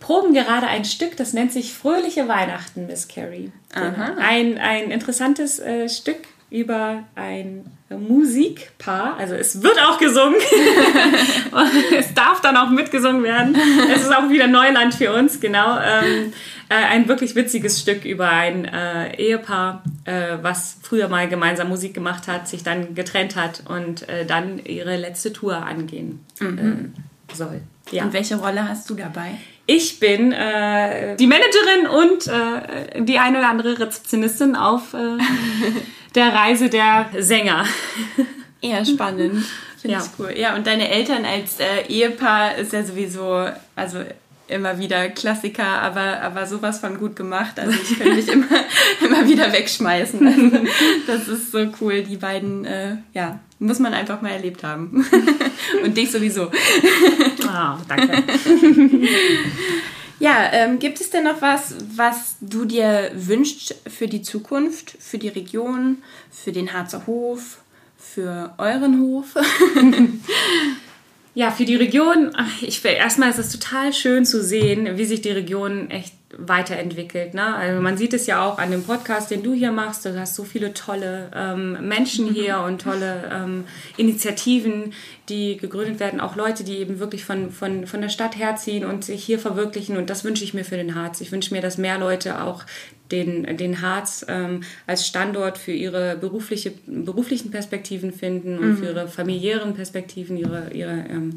[0.00, 3.52] proben gerade ein Stück, das nennt sich Fröhliche Weihnachten, Miss Carrie.
[3.74, 4.16] Aha.
[4.18, 9.16] Ein, ein interessantes äh, Stück über ein Musikpaar.
[9.18, 10.36] Also es wird auch gesungen.
[11.96, 13.56] es darf dann auch mitgesungen werden.
[13.90, 15.78] Es ist auch wieder Neuland für uns, genau.
[15.78, 16.32] Ähm,
[16.68, 21.94] äh, ein wirklich witziges Stück über ein äh, Ehepaar, äh, was früher mal gemeinsam Musik
[21.94, 26.92] gemacht hat, sich dann getrennt hat und äh, dann ihre letzte Tour angehen mhm.
[27.30, 27.62] Äh, soll.
[27.90, 28.04] Ja.
[28.04, 29.38] Und welche Rolle hast du dabei?
[29.64, 34.94] Ich bin äh, die Managerin und die eine oder andere Rezeptionistin auf
[36.14, 37.64] der Reise der Sänger.
[38.60, 39.44] Eher spannend.
[39.80, 40.02] Finde ja.
[40.04, 40.34] ich cool.
[40.36, 44.04] Ja, und deine Eltern als äh, Ehepaar ist ja sowieso, also
[44.48, 47.58] immer wieder Klassiker, aber, aber sowas von gut gemacht.
[47.58, 48.46] Also ich könnte mich immer,
[49.00, 50.26] immer wieder wegschmeißen.
[50.26, 50.66] Also
[51.06, 52.02] das ist so cool.
[52.02, 55.04] Die beiden, äh, ja, muss man einfach mal erlebt haben.
[55.84, 56.50] Und dich sowieso.
[57.46, 58.22] Ah, oh, danke.
[60.20, 65.18] Ja, ähm, gibt es denn noch was, was du dir wünschst für die Zukunft, für
[65.18, 65.98] die Region,
[66.30, 67.58] für den Harzer Hof,
[67.96, 69.36] für euren Hof?
[71.34, 75.30] ja, für die Region, ich erstmal ist es total schön zu sehen, wie sich die
[75.30, 77.32] Region echt weiterentwickelt.
[77.32, 77.54] Ne?
[77.54, 80.04] Also man sieht es ja auch an dem Podcast, den du hier machst.
[80.04, 82.34] Du hast so viele tolle ähm, Menschen mhm.
[82.34, 83.64] hier und tolle ähm,
[83.96, 84.92] Initiativen,
[85.30, 86.20] die gegründet werden.
[86.20, 89.96] Auch Leute, die eben wirklich von, von, von der Stadt herziehen und sich hier verwirklichen.
[89.96, 91.22] Und das wünsche ich mir für den Harz.
[91.22, 92.64] Ich wünsche mir, dass mehr Leute auch
[93.10, 98.76] den, den Harz ähm, als Standort für ihre berufliche, beruflichen Perspektiven finden und mhm.
[98.76, 101.36] für ihre familiären Perspektiven, ihre, ihre ähm,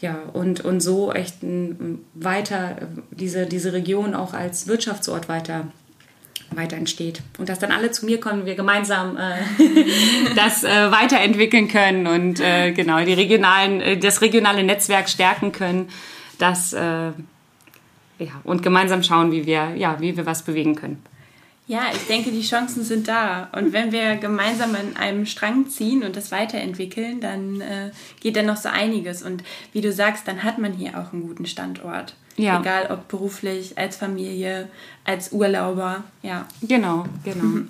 [0.00, 1.36] ja, und, und so echt
[2.14, 2.76] weiter
[3.10, 5.66] diese, diese Region auch als Wirtschaftsort weiter
[6.52, 7.22] weiter entsteht.
[7.38, 9.38] Und dass dann alle zu mir kommen, wir gemeinsam äh,
[10.36, 15.88] das äh, weiterentwickeln können und äh, genau die regionalen, äh, das regionale Netzwerk stärken können.
[16.38, 17.12] Das, äh, ja,
[18.44, 21.02] und gemeinsam schauen, wie wir, ja, wie wir was bewegen können.
[21.70, 23.48] Ja, ich denke, die Chancen sind da.
[23.52, 28.42] Und wenn wir gemeinsam an einem Strang ziehen und das weiterentwickeln, dann äh, geht da
[28.42, 29.22] noch so einiges.
[29.22, 32.16] Und wie du sagst, dann hat man hier auch einen guten Standort.
[32.36, 32.58] Ja.
[32.58, 34.68] Egal ob beruflich, als Familie,
[35.04, 36.02] als Urlauber.
[36.22, 36.48] Ja.
[36.60, 37.44] Genau, genau.
[37.44, 37.68] Mhm.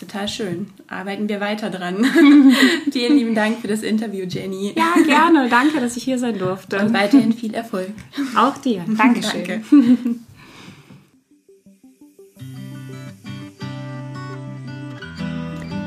[0.00, 0.70] Total schön.
[0.88, 2.02] Arbeiten wir weiter dran.
[2.90, 4.72] Vielen lieben Dank für das Interview, Jenny.
[4.74, 5.50] Ja, gerne.
[5.50, 6.78] Danke, dass ich hier sein durfte.
[6.78, 7.90] Und weiterhin viel Erfolg.
[8.38, 8.86] Auch dir.
[8.88, 9.44] Dankeschön.
[9.46, 9.64] Danke.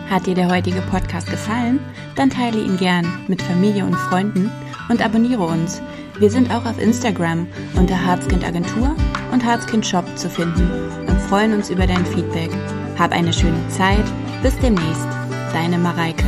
[0.10, 1.80] Hat dir der heutige Podcast gefallen?
[2.16, 4.49] Dann teile ihn gern mit Familie und Freunden
[4.89, 5.82] und abonniere uns.
[6.18, 8.95] Wir sind auch auf Instagram unter Harzkind Agentur
[9.32, 10.70] und Harzkind Shop zu finden
[11.08, 12.51] und freuen uns über dein Feedback.
[12.97, 14.05] Hab eine schöne Zeit.
[14.41, 15.08] Bis demnächst.
[15.51, 16.26] Deine Mareike.